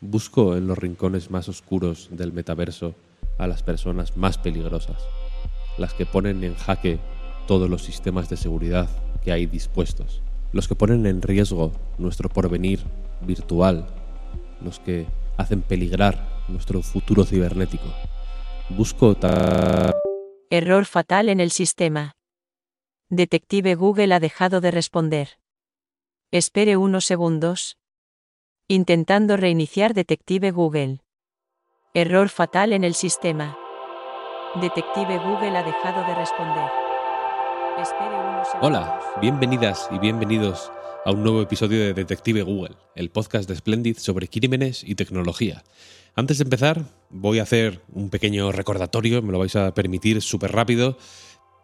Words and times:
Busco 0.00 0.56
en 0.56 0.68
los 0.68 0.78
rincones 0.78 1.30
más 1.30 1.48
oscuros 1.48 2.08
del 2.12 2.32
metaverso 2.32 2.94
a 3.36 3.48
las 3.48 3.64
personas 3.64 4.16
más 4.16 4.38
peligrosas, 4.38 5.02
las 5.76 5.92
que 5.92 6.06
ponen 6.06 6.44
en 6.44 6.54
jaque 6.54 7.00
todos 7.48 7.68
los 7.68 7.82
sistemas 7.82 8.28
de 8.28 8.36
seguridad 8.36 8.88
que 9.24 9.32
hay 9.32 9.46
dispuestos, 9.46 10.22
los 10.52 10.68
que 10.68 10.76
ponen 10.76 11.04
en 11.06 11.20
riesgo 11.20 11.72
nuestro 11.98 12.28
porvenir 12.28 12.80
virtual, 13.22 13.88
los 14.62 14.78
que 14.78 15.06
hacen 15.36 15.62
peligrar 15.62 16.44
nuestro 16.46 16.82
futuro 16.82 17.24
cibernético. 17.24 17.92
Busco 18.70 19.16
ta... 19.16 19.92
Error 20.50 20.84
fatal 20.84 21.28
en 21.28 21.40
el 21.40 21.50
sistema. 21.50 22.16
Detective 23.10 23.74
Google 23.74 24.14
ha 24.14 24.20
dejado 24.20 24.60
de 24.60 24.70
responder. 24.70 25.40
Espere 26.30 26.76
unos 26.76 27.04
segundos. 27.04 27.77
Intentando 28.70 29.38
reiniciar 29.38 29.94
Detective 29.94 30.50
Google. 30.50 31.00
Error 31.94 32.28
fatal 32.28 32.74
en 32.74 32.84
el 32.84 32.92
sistema. 32.92 33.56
Detective 34.60 35.16
Google 35.16 35.56
ha 35.56 35.62
dejado 35.62 36.06
de 36.06 36.14
responder. 36.14 36.68
Espere 37.80 38.14
unos. 38.14 38.48
Hola, 38.60 39.00
bienvenidas 39.22 39.88
y 39.90 39.98
bienvenidos 39.98 40.70
a 41.06 41.12
un 41.12 41.22
nuevo 41.22 41.40
episodio 41.40 41.78
de 41.78 41.94
Detective 41.94 42.42
Google, 42.42 42.76
el 42.94 43.08
podcast 43.08 43.48
de 43.48 43.56
Splendid 43.56 43.96
sobre 43.96 44.28
crímenes 44.28 44.84
y 44.84 44.96
tecnología. 44.96 45.64
Antes 46.14 46.36
de 46.36 46.44
empezar, 46.44 46.84
voy 47.08 47.38
a 47.38 47.44
hacer 47.44 47.80
un 47.94 48.10
pequeño 48.10 48.52
recordatorio, 48.52 49.22
me 49.22 49.32
lo 49.32 49.38
vais 49.38 49.56
a 49.56 49.72
permitir 49.72 50.20
súper 50.20 50.52
rápido. 50.52 50.98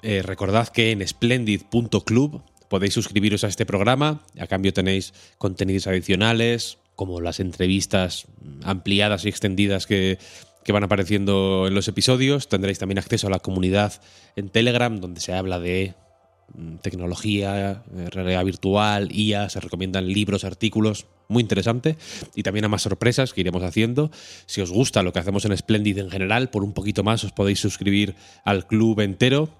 Eh, 0.00 0.22
recordad 0.22 0.68
que 0.68 0.92
en 0.92 1.06
splendid.club 1.06 2.40
podéis 2.70 2.94
suscribiros 2.94 3.44
a 3.44 3.48
este 3.48 3.66
programa, 3.66 4.22
a 4.40 4.46
cambio 4.46 4.72
tenéis 4.72 5.12
contenidos 5.36 5.86
adicionales, 5.86 6.78
como 6.94 7.20
las 7.20 7.40
entrevistas 7.40 8.26
ampliadas 8.62 9.24
y 9.24 9.28
extendidas 9.28 9.86
que, 9.86 10.18
que 10.64 10.72
van 10.72 10.82
apareciendo 10.82 11.66
en 11.68 11.74
los 11.74 11.86
episodios. 11.86 12.48
Tendréis 12.48 12.78
también 12.78 12.98
acceso 12.98 13.28
a 13.28 13.30
la 13.30 13.38
comunidad 13.38 14.00
en 14.34 14.48
Telegram, 14.48 14.98
donde 14.98 15.20
se 15.20 15.32
habla 15.32 15.60
de 15.60 15.94
mm, 16.54 16.76
tecnología, 16.76 17.84
eh, 17.94 18.10
realidad 18.10 18.44
virtual, 18.44 19.12
IA, 19.12 19.48
se 19.50 19.60
recomiendan 19.60 20.08
libros, 20.08 20.44
artículos, 20.44 21.06
muy 21.28 21.42
interesante. 21.42 21.96
Y 22.34 22.42
también 22.42 22.64
a 22.64 22.68
más 22.68 22.82
sorpresas 22.82 23.32
que 23.32 23.42
iremos 23.42 23.62
haciendo. 23.62 24.10
Si 24.46 24.60
os 24.60 24.70
gusta 24.70 25.02
lo 25.02 25.12
que 25.12 25.20
hacemos 25.20 25.44
en 25.44 25.56
Splendid 25.56 25.98
en 25.98 26.10
general, 26.10 26.50
por 26.50 26.64
un 26.64 26.72
poquito 26.72 27.04
más 27.04 27.22
os 27.24 27.32
podéis 27.32 27.60
suscribir 27.60 28.16
al 28.44 28.66
club 28.66 29.00
entero 29.00 29.50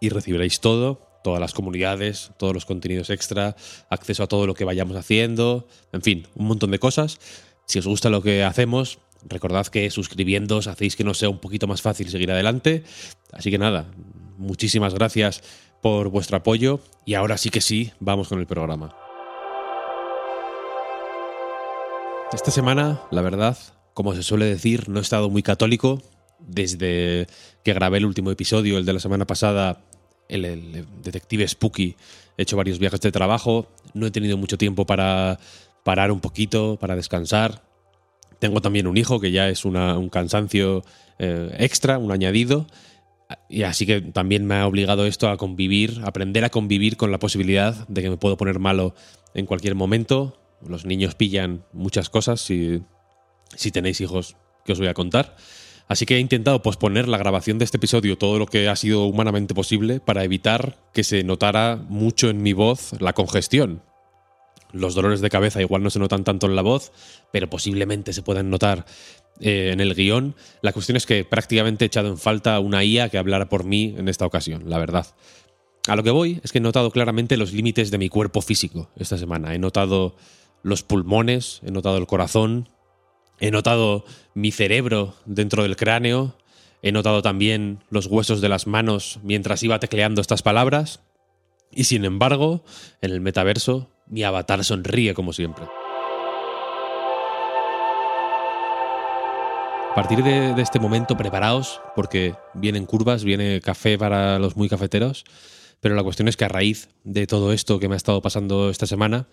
y 0.00 0.08
recibiréis 0.08 0.60
todo, 0.60 1.11
todas 1.22 1.40
las 1.40 1.52
comunidades, 1.52 2.30
todos 2.38 2.54
los 2.54 2.64
contenidos 2.64 3.10
extra, 3.10 3.56
acceso 3.88 4.22
a 4.22 4.26
todo 4.26 4.46
lo 4.46 4.54
que 4.54 4.64
vayamos 4.64 4.96
haciendo, 4.96 5.66
en 5.92 6.02
fin, 6.02 6.26
un 6.34 6.46
montón 6.46 6.70
de 6.70 6.78
cosas. 6.78 7.18
Si 7.66 7.78
os 7.78 7.86
gusta 7.86 8.10
lo 8.10 8.22
que 8.22 8.44
hacemos, 8.44 8.98
recordad 9.28 9.66
que 9.66 9.90
suscribiéndoos 9.90 10.66
hacéis 10.66 10.96
que 10.96 11.04
nos 11.04 11.18
sea 11.18 11.28
un 11.28 11.38
poquito 11.38 11.66
más 11.66 11.82
fácil 11.82 12.08
seguir 12.10 12.30
adelante. 12.30 12.84
Así 13.32 13.50
que 13.50 13.58
nada, 13.58 13.86
muchísimas 14.36 14.94
gracias 14.94 15.42
por 15.80 16.08
vuestro 16.08 16.36
apoyo 16.36 16.80
y 17.04 17.14
ahora 17.14 17.36
sí 17.36 17.50
que 17.50 17.60
sí, 17.60 17.92
vamos 18.00 18.28
con 18.28 18.40
el 18.40 18.46
programa. 18.46 18.94
Esta 22.32 22.50
semana, 22.50 23.02
la 23.10 23.20
verdad, 23.20 23.58
como 23.92 24.14
se 24.14 24.22
suele 24.22 24.46
decir, 24.46 24.88
no 24.88 25.00
he 25.00 25.02
estado 25.02 25.28
muy 25.28 25.42
católico. 25.42 26.02
Desde 26.38 27.28
que 27.62 27.72
grabé 27.72 27.98
el 27.98 28.06
último 28.06 28.30
episodio, 28.30 28.78
el 28.78 28.84
de 28.84 28.94
la 28.94 29.00
semana 29.00 29.26
pasada, 29.26 29.84
el, 30.32 30.86
detective 31.02 31.46
Spooky, 31.46 31.96
he 32.36 32.42
hecho 32.42 32.56
varios 32.56 32.78
viajes 32.78 33.00
de 33.00 33.12
trabajo, 33.12 33.68
no 33.94 34.06
he 34.06 34.10
tenido 34.10 34.36
mucho 34.36 34.58
tiempo 34.58 34.86
para 34.86 35.38
parar 35.84 36.10
un 36.10 36.20
poquito, 36.20 36.78
para 36.80 36.96
descansar. 36.96 37.62
Tengo 38.38 38.60
también 38.60 38.86
un 38.86 38.96
hijo 38.96 39.20
que 39.20 39.30
ya 39.30 39.48
es 39.48 39.64
un 39.64 40.08
cansancio 40.08 40.84
eh, 41.18 41.54
extra, 41.58 41.98
un 41.98 42.10
añadido. 42.10 42.66
Y 43.48 43.62
así 43.62 43.86
que 43.86 44.00
también 44.00 44.44
me 44.44 44.56
ha 44.56 44.66
obligado 44.66 45.06
esto 45.06 45.28
a 45.28 45.36
convivir, 45.36 46.00
aprender 46.04 46.44
a 46.44 46.50
convivir 46.50 46.96
con 46.96 47.12
la 47.12 47.18
posibilidad 47.18 47.86
de 47.88 48.02
que 48.02 48.10
me 48.10 48.16
puedo 48.16 48.36
poner 48.36 48.58
malo 48.58 48.94
en 49.34 49.46
cualquier 49.46 49.74
momento. 49.74 50.38
Los 50.66 50.84
niños 50.84 51.14
pillan 51.14 51.64
muchas 51.72 52.10
cosas 52.10 52.40
si, 52.40 52.82
si 53.54 53.70
tenéis 53.70 54.00
hijos 54.00 54.36
que 54.64 54.72
os 54.72 54.78
voy 54.78 54.88
a 54.88 54.94
contar. 54.94 55.36
Así 55.88 56.06
que 56.06 56.16
he 56.16 56.20
intentado 56.20 56.62
posponer 56.62 57.08
la 57.08 57.18
grabación 57.18 57.58
de 57.58 57.64
este 57.64 57.76
episodio 57.76 58.16
todo 58.16 58.38
lo 58.38 58.46
que 58.46 58.68
ha 58.68 58.76
sido 58.76 59.04
humanamente 59.04 59.54
posible 59.54 60.00
para 60.00 60.24
evitar 60.24 60.78
que 60.94 61.04
se 61.04 61.22
notara 61.24 61.76
mucho 61.88 62.30
en 62.30 62.42
mi 62.42 62.52
voz 62.52 62.92
la 63.00 63.12
congestión. 63.12 63.82
Los 64.72 64.94
dolores 64.94 65.20
de 65.20 65.28
cabeza 65.28 65.60
igual 65.60 65.82
no 65.82 65.90
se 65.90 65.98
notan 65.98 66.24
tanto 66.24 66.46
en 66.46 66.56
la 66.56 66.62
voz, 66.62 66.92
pero 67.30 67.50
posiblemente 67.50 68.12
se 68.12 68.22
puedan 68.22 68.48
notar 68.48 68.86
eh, 69.40 69.70
en 69.72 69.80
el 69.80 69.94
guion. 69.94 70.34
La 70.62 70.72
cuestión 70.72 70.96
es 70.96 71.04
que 71.04 71.24
prácticamente 71.24 71.84
he 71.84 71.86
echado 71.86 72.08
en 72.08 72.16
falta 72.16 72.58
una 72.58 72.82
IA 72.82 73.10
que 73.10 73.18
hablara 73.18 73.48
por 73.48 73.64
mí 73.64 73.94
en 73.98 74.08
esta 74.08 74.24
ocasión, 74.24 74.70
la 74.70 74.78
verdad. 74.78 75.06
A 75.88 75.96
lo 75.96 76.02
que 76.02 76.10
voy 76.10 76.40
es 76.42 76.52
que 76.52 76.58
he 76.58 76.60
notado 76.60 76.90
claramente 76.90 77.36
los 77.36 77.52
límites 77.52 77.90
de 77.90 77.98
mi 77.98 78.08
cuerpo 78.08 78.40
físico 78.40 78.90
esta 78.96 79.18
semana. 79.18 79.54
He 79.54 79.58
notado 79.58 80.16
los 80.62 80.82
pulmones, 80.82 81.60
he 81.64 81.70
notado 81.70 81.98
el 81.98 82.06
corazón, 82.06 82.68
he 83.42 83.50
notado 83.50 84.04
mi 84.34 84.52
cerebro 84.52 85.16
dentro 85.26 85.64
del 85.64 85.74
cráneo, 85.74 86.36
he 86.80 86.92
notado 86.92 87.22
también 87.22 87.80
los 87.90 88.06
huesos 88.06 88.40
de 88.40 88.48
las 88.48 88.68
manos 88.68 89.18
mientras 89.24 89.64
iba 89.64 89.80
tecleando 89.80 90.20
estas 90.20 90.42
palabras. 90.42 91.00
Y 91.72 91.84
sin 91.84 92.04
embargo, 92.04 92.62
en 93.00 93.10
el 93.10 93.20
metaverso, 93.20 93.90
mi 94.06 94.22
avatar 94.22 94.62
sonríe 94.62 95.12
como 95.12 95.32
siempre. 95.32 95.64
A 99.90 99.94
partir 99.96 100.22
de, 100.22 100.54
este 100.62 100.78
momento, 100.78 101.16
preparaos, 101.16 101.80
porque 101.96 102.36
vienen 102.54 102.86
curvas, 102.86 103.24
viene 103.24 103.60
café 103.60 103.98
para 103.98 104.38
los 104.38 104.56
muy 104.56 104.68
cafeteros, 104.68 105.24
pero 105.80 105.96
la 105.96 106.04
cuestión 106.04 106.28
es 106.28 106.36
que 106.36 106.44
a 106.44 106.48
raíz 106.48 106.90
de 107.02 107.26
todo 107.26 107.52
esto 107.52 107.80
que 107.80 107.88
me 107.88 107.94
ha 107.94 107.96
estado 107.96 108.22
pasando 108.22 108.70
esta 108.70 108.86
semana, 108.86 109.26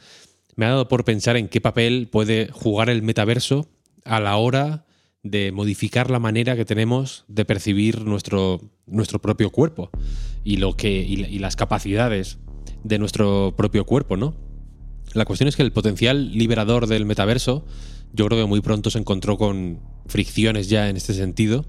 me 0.56 0.66
ha 0.66 0.70
dado 0.70 0.88
por 0.88 1.06
pensar 1.06 1.38
en 1.38 1.48
qué 1.48 1.62
papel 1.62 2.10
puede 2.12 2.50
jugar 2.52 2.90
el 2.90 3.04
metaverso 3.04 3.68
a 4.06 4.20
la 4.20 4.38
hora 4.38 4.86
de 5.24 5.52
modificar 5.52 6.10
la 6.10 6.20
manera 6.20 6.56
que 6.56 6.66
tenemos 6.66 7.26
de 7.28 7.44
percibir 7.46 8.06
nuestro, 8.06 8.62
nuestro 8.88 9.20
propio 9.20 9.50
cuerpo 9.50 9.90
y, 10.44 10.58
lo 10.58 10.76
que, 10.78 10.90
y, 11.02 11.18
la- 11.18 11.28
y 11.30 11.40
las 11.40 11.56
capacidades 11.56 12.38
de 12.84 13.00
nuestro 13.00 13.54
propio 13.58 13.86
cuerpo, 13.86 14.16
¿no? 14.16 14.34
La 15.14 15.26
cuestión 15.26 15.48
es 15.48 15.56
que 15.56 15.64
el 15.64 15.72
potencial 15.72 16.32
liberador 16.32 16.88
del 16.88 17.06
metaverso, 17.06 17.66
yo 18.14 18.28
creo 18.28 18.40
que 18.40 18.48
muy 18.48 18.62
pronto 18.62 18.90
se 18.90 19.00
encontró 19.00 19.38
con 19.38 19.80
fricciones 20.06 20.70
ya 20.70 20.88
en 20.90 20.96
este 20.98 21.14
sentido. 21.14 21.66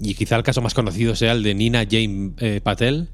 Y 0.00 0.14
quizá 0.14 0.36
el 0.36 0.42
caso 0.44 0.62
más 0.62 0.72
conocido 0.72 1.14
sea 1.14 1.32
el 1.32 1.42
de 1.42 1.54
Nina 1.54 1.84
Jane 1.84 2.32
eh, 2.38 2.60
Patel, 2.62 3.08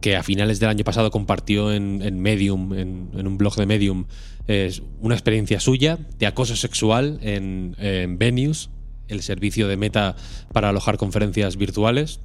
que 0.00 0.16
a 0.16 0.22
finales 0.22 0.60
del 0.60 0.70
año 0.70 0.84
pasado 0.84 1.10
compartió 1.10 1.72
en, 1.72 2.00
en 2.02 2.20
Medium, 2.20 2.72
en 2.72 3.26
un 3.26 3.36
blog 3.36 3.54
de 3.56 3.66
Medium, 3.66 4.06
es 4.50 4.82
una 5.00 5.14
experiencia 5.14 5.60
suya 5.60 5.98
de 6.18 6.26
acoso 6.26 6.56
sexual 6.56 7.20
en, 7.22 7.76
en 7.78 8.18
Venues, 8.18 8.70
el 9.06 9.22
servicio 9.22 9.68
de 9.68 9.76
Meta 9.76 10.16
para 10.52 10.70
alojar 10.70 10.96
conferencias 10.96 11.56
virtuales. 11.56 12.20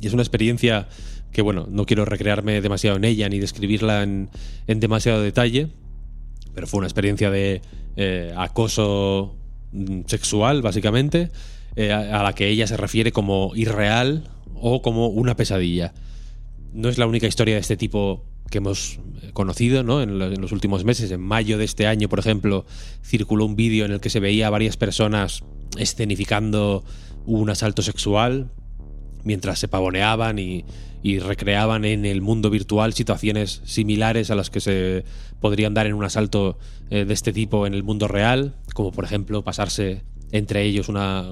Y 0.00 0.06
es 0.06 0.14
una 0.14 0.22
experiencia 0.22 0.88
que, 1.32 1.42
bueno, 1.42 1.66
no 1.70 1.84
quiero 1.84 2.06
recrearme 2.06 2.60
demasiado 2.62 2.96
en 2.96 3.04
ella 3.04 3.28
ni 3.28 3.38
describirla 3.38 4.02
en, 4.02 4.30
en 4.66 4.80
demasiado 4.80 5.22
detalle, 5.22 5.68
pero 6.54 6.66
fue 6.66 6.78
una 6.78 6.86
experiencia 6.86 7.30
de 7.30 7.60
eh, 7.96 8.32
acoso 8.36 9.36
mm, 9.72 10.02
sexual, 10.06 10.62
básicamente, 10.62 11.30
eh, 11.76 11.92
a, 11.92 12.20
a 12.20 12.22
la 12.22 12.34
que 12.34 12.48
ella 12.48 12.66
se 12.66 12.78
refiere 12.78 13.12
como 13.12 13.52
irreal 13.54 14.30
o 14.54 14.80
como 14.80 15.08
una 15.08 15.36
pesadilla. 15.36 15.92
No 16.72 16.88
es 16.88 16.96
la 16.96 17.06
única 17.06 17.26
historia 17.26 17.56
de 17.56 17.60
este 17.60 17.76
tipo 17.76 18.24
que 18.50 18.58
hemos 18.58 19.00
conocido 19.32 19.82
¿no? 19.82 20.02
en, 20.02 20.18
lo- 20.18 20.32
en 20.32 20.40
los 20.40 20.52
últimos 20.52 20.84
meses. 20.84 21.10
En 21.10 21.20
mayo 21.20 21.58
de 21.58 21.64
este 21.64 21.86
año, 21.86 22.08
por 22.08 22.18
ejemplo, 22.18 22.64
circuló 23.02 23.44
un 23.46 23.56
vídeo 23.56 23.84
en 23.84 23.92
el 23.92 24.00
que 24.00 24.10
se 24.10 24.20
veía 24.20 24.46
a 24.46 24.50
varias 24.50 24.76
personas 24.76 25.42
escenificando 25.78 26.84
un 27.26 27.50
asalto 27.50 27.82
sexual 27.82 28.50
mientras 29.24 29.58
se 29.58 29.68
pavoneaban 29.68 30.38
y, 30.38 30.64
recreaban 31.02 31.84
en 31.86 32.04
el 32.04 32.20
mundo 32.20 32.50
virtual 32.50 32.92
situaciones 32.92 33.62
similares 33.64 34.30
a 34.30 34.34
las 34.34 34.50
que 34.50 34.60
se 34.60 35.04
podrían 35.40 35.72
dar 35.72 35.86
en 35.86 35.94
un 35.94 36.04
asalto 36.04 36.58
eh, 36.90 37.06
de 37.06 37.14
este 37.14 37.32
tipo 37.32 37.66
en 37.66 37.72
el 37.72 37.82
mundo 37.82 38.06
real, 38.06 38.56
como 38.74 38.92
por 38.92 39.04
ejemplo 39.04 39.42
pasarse 39.42 40.02
entre 40.30 40.62
ellos 40.64 40.90
una, 40.90 41.22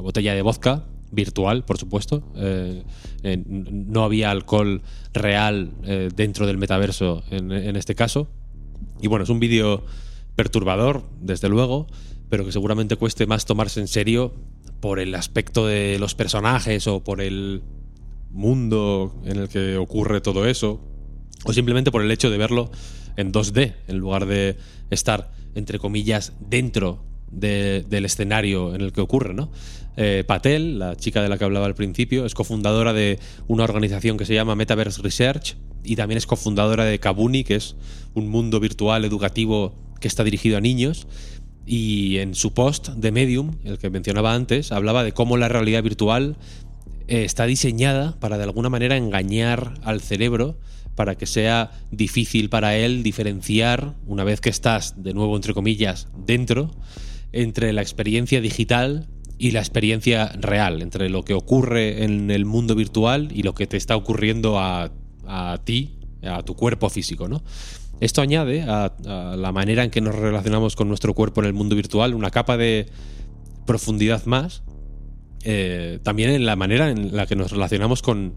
botella 0.00 0.32
de 0.34 0.42
vodka 0.42 0.84
virtual, 1.10 1.64
por 1.64 1.78
supuesto. 1.78 2.22
Eh, 2.36 2.82
no 3.46 4.04
había 4.04 4.30
alcohol 4.30 4.82
real 5.12 5.72
eh, 5.84 6.10
dentro 6.14 6.46
del 6.46 6.58
metaverso 6.58 7.22
en, 7.30 7.52
en 7.52 7.76
este 7.76 7.94
caso. 7.94 8.28
Y 9.00 9.08
bueno, 9.08 9.24
es 9.24 9.30
un 9.30 9.40
vídeo 9.40 9.84
perturbador, 10.34 11.02
desde 11.20 11.48
luego, 11.48 11.86
pero 12.28 12.44
que 12.44 12.52
seguramente 12.52 12.96
cueste 12.96 13.26
más 13.26 13.46
tomarse 13.46 13.80
en 13.80 13.88
serio 13.88 14.34
por 14.80 15.00
el 15.00 15.14
aspecto 15.14 15.66
de 15.66 15.98
los 15.98 16.14
personajes 16.14 16.86
o 16.86 17.02
por 17.02 17.20
el 17.20 17.62
mundo 18.30 19.14
en 19.24 19.38
el 19.38 19.48
que 19.48 19.76
ocurre 19.76 20.20
todo 20.20 20.46
eso, 20.46 20.80
o 21.44 21.52
simplemente 21.52 21.90
por 21.90 22.02
el 22.02 22.10
hecho 22.10 22.30
de 22.30 22.38
verlo 22.38 22.70
en 23.16 23.32
2D, 23.32 23.74
en 23.88 23.98
lugar 23.98 24.26
de 24.26 24.56
estar, 24.90 25.32
entre 25.54 25.78
comillas, 25.78 26.34
dentro 26.40 27.02
del 27.30 28.04
escenario 28.04 28.74
en 28.74 28.80
el 28.80 28.92
que 28.92 29.00
ocurre, 29.00 29.34
¿no? 29.34 29.50
Eh, 29.96 30.24
Patel, 30.26 30.78
la 30.78 30.94
chica 30.96 31.22
de 31.22 31.28
la 31.28 31.38
que 31.38 31.44
hablaba 31.44 31.66
al 31.66 31.74
principio, 31.74 32.26
es 32.26 32.34
cofundadora 32.34 32.92
de 32.92 33.18
una 33.48 33.64
organización 33.64 34.18
que 34.18 34.26
se 34.26 34.34
llama 34.34 34.54
Metaverse 34.54 35.00
Research 35.00 35.56
y 35.84 35.96
también 35.96 36.18
es 36.18 36.26
cofundadora 36.26 36.84
de 36.84 36.98
Kabuni, 36.98 37.44
que 37.44 37.56
es 37.56 37.76
un 38.14 38.28
mundo 38.28 38.60
virtual 38.60 39.04
educativo 39.04 39.74
que 40.00 40.08
está 40.08 40.24
dirigido 40.24 40.58
a 40.58 40.60
niños. 40.60 41.06
Y 41.64 42.18
en 42.18 42.34
su 42.34 42.52
post 42.52 42.90
de 42.90 43.10
Medium, 43.10 43.56
el 43.64 43.78
que 43.78 43.90
mencionaba 43.90 44.34
antes, 44.34 44.70
hablaba 44.70 45.02
de 45.02 45.12
cómo 45.12 45.36
la 45.36 45.48
realidad 45.48 45.82
virtual 45.82 46.36
eh, 47.08 47.24
está 47.24 47.46
diseñada 47.46 48.18
para 48.20 48.36
de 48.36 48.44
alguna 48.44 48.68
manera 48.68 48.96
engañar 48.96 49.74
al 49.82 50.00
cerebro 50.00 50.58
para 50.94 51.16
que 51.16 51.26
sea 51.26 51.70
difícil 51.90 52.48
para 52.48 52.76
él 52.76 53.02
diferenciar, 53.02 53.94
una 54.06 54.24
vez 54.24 54.40
que 54.40 54.48
estás, 54.48 55.02
de 55.02 55.14
nuevo, 55.14 55.36
entre 55.36 55.54
comillas, 55.54 56.08
dentro, 56.16 56.70
entre 57.32 57.72
la 57.72 57.82
experiencia 57.82 58.40
digital 58.40 59.08
y 59.38 59.50
la 59.50 59.60
experiencia 59.60 60.28
real, 60.40 60.82
entre 60.82 61.08
lo 61.10 61.22
que 61.24 61.34
ocurre 61.34 62.04
en 62.04 62.30
el 62.30 62.44
mundo 62.44 62.74
virtual 62.74 63.28
y 63.32 63.42
lo 63.42 63.54
que 63.54 63.66
te 63.66 63.76
está 63.76 63.96
ocurriendo 63.96 64.58
a, 64.58 64.90
ti, 65.64 65.98
a 66.22 66.42
tu 66.42 66.54
cuerpo 66.54 66.88
físico, 66.88 67.28
¿no? 67.28 67.42
Esto 68.00 68.20
añade 68.20 68.62
a, 68.62 68.92
la 69.36 69.52
manera 69.52 69.84
en 69.84 69.90
que 69.90 70.00
nos 70.00 70.14
relacionamos 70.14 70.76
con 70.76 70.88
nuestro 70.88 71.14
cuerpo 71.14 71.40
en 71.40 71.46
el 71.46 71.54
mundo 71.54 71.76
virtual 71.76 72.14
una 72.14 72.30
capa 72.30 72.56
de 72.56 72.86
profundidad 73.64 74.24
más, 74.26 74.62
eh, 75.44 75.98
también 76.02 76.30
en 76.30 76.44
la 76.44 76.56
manera 76.56 76.90
en 76.90 77.16
la 77.16 77.26
que 77.26 77.36
nos 77.36 77.52
relacionamos 77.52 78.02
con 78.02 78.34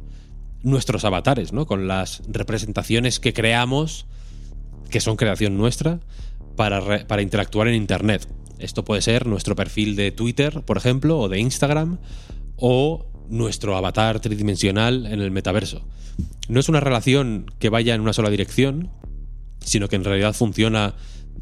nuestros 0.63 1.05
avatares, 1.05 1.53
¿no? 1.53 1.65
con 1.65 1.87
las 1.87 2.21
representaciones 2.27 3.19
que 3.19 3.33
creamos, 3.33 4.05
que 4.89 4.99
son 4.99 5.15
creación 5.15 5.57
nuestra, 5.57 5.99
para, 6.55 7.07
para 7.07 7.21
interactuar 7.21 7.67
en 7.67 7.75
Internet. 7.75 8.27
Esto 8.59 8.83
puede 8.83 9.01
ser 9.01 9.25
nuestro 9.25 9.55
perfil 9.55 9.95
de 9.95 10.11
Twitter, 10.11 10.61
por 10.63 10.77
ejemplo, 10.77 11.17
o 11.17 11.29
de 11.29 11.39
Instagram, 11.39 11.99
o 12.57 13.07
nuestro 13.29 13.75
avatar 13.77 14.19
tridimensional 14.19 15.05
en 15.05 15.21
el 15.21 15.31
metaverso. 15.31 15.85
No 16.47 16.59
es 16.59 16.67
una 16.67 16.79
relación 16.79 17.45
que 17.59 17.69
vaya 17.69 17.95
en 17.95 18.01
una 18.01 18.13
sola 18.13 18.29
dirección, 18.29 18.91
sino 19.61 19.87
que 19.87 19.95
en 19.95 20.03
realidad 20.03 20.33
funciona 20.33 20.95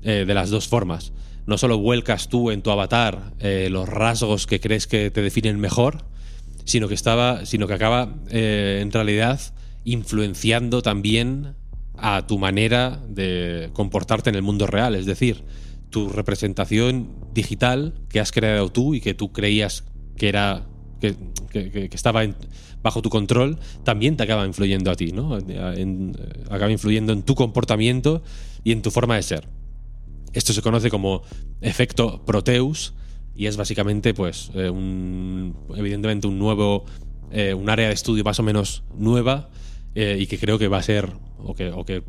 eh, 0.03 0.25
de 0.27 0.33
las 0.33 0.49
dos 0.49 0.67
formas. 0.67 1.13
No 1.45 1.57
solo 1.57 1.79
vuelcas 1.79 2.29
tú 2.29 2.51
en 2.51 2.61
tu 2.61 2.71
avatar 2.71 3.33
eh, 3.39 3.69
los 3.71 3.87
rasgos 3.87 4.47
que 4.47 4.59
crees 4.59 4.85
que 4.85 5.09
te 5.11 5.21
definen 5.21 5.59
mejor, 5.59 6.05
sino 6.65 6.87
que 6.87 6.93
estaba, 6.93 7.45
sino 7.45 7.67
que 7.67 7.73
acaba 7.73 8.15
eh, 8.29 8.79
en 8.81 8.91
realidad 8.91 9.39
influenciando 9.85 10.81
también 10.81 11.55
a 11.95 12.27
tu 12.27 12.37
manera 12.37 13.01
de 13.07 13.69
comportarte 13.73 14.29
en 14.29 14.35
el 14.35 14.41
mundo 14.41 14.67
real. 14.67 14.93
Es 14.95 15.05
decir, 15.05 15.45
tu 15.89 16.09
representación 16.09 17.15
digital 17.33 17.93
que 18.09 18.19
has 18.19 18.31
creado 18.31 18.69
tú 18.69 18.93
y 18.93 19.01
que 19.01 19.13
tú 19.13 19.31
creías 19.31 19.85
que 20.15 20.29
era 20.29 20.67
que, 20.99 21.89
estaba 21.91 22.23
bajo 22.81 23.01
tu 23.01 23.09
control, 23.09 23.59
también 23.83 24.17
te 24.17 24.23
acaba 24.23 24.45
influyendo 24.45 24.91
a 24.91 24.95
ti, 24.95 25.11
¿no? 25.11 25.37
acaba 26.49 26.71
influyendo 26.71 27.13
en 27.13 27.23
tu 27.23 27.35
comportamiento 27.35 28.23
y 28.63 28.71
en 28.71 28.81
tu 28.81 28.91
forma 28.91 29.15
de 29.15 29.23
ser. 29.23 29.47
Esto 30.33 30.53
se 30.53 30.61
conoce 30.61 30.89
como 30.89 31.23
efecto 31.61 32.23
Proteus 32.25 32.93
y 33.35 33.45
es 33.45 33.55
básicamente, 33.55 34.13
pues, 34.13 34.51
eh, 34.55 34.69
un, 34.69 35.55
evidentemente 35.75 36.27
un 36.27 36.39
nuevo, 36.39 36.85
eh, 37.31 37.53
un 37.53 37.69
área 37.69 37.87
de 37.87 37.93
estudio 37.93 38.23
más 38.23 38.39
o 38.39 38.43
menos 38.43 38.83
nueva 38.97 39.49
eh, 39.95 40.17
y 40.19 40.25
que 40.25 40.39
creo 40.39 40.57
que 40.57 40.67
va 40.67 40.77
a 40.77 40.83
ser, 40.83 41.11
o 41.39 41.55
que, 41.55 42.03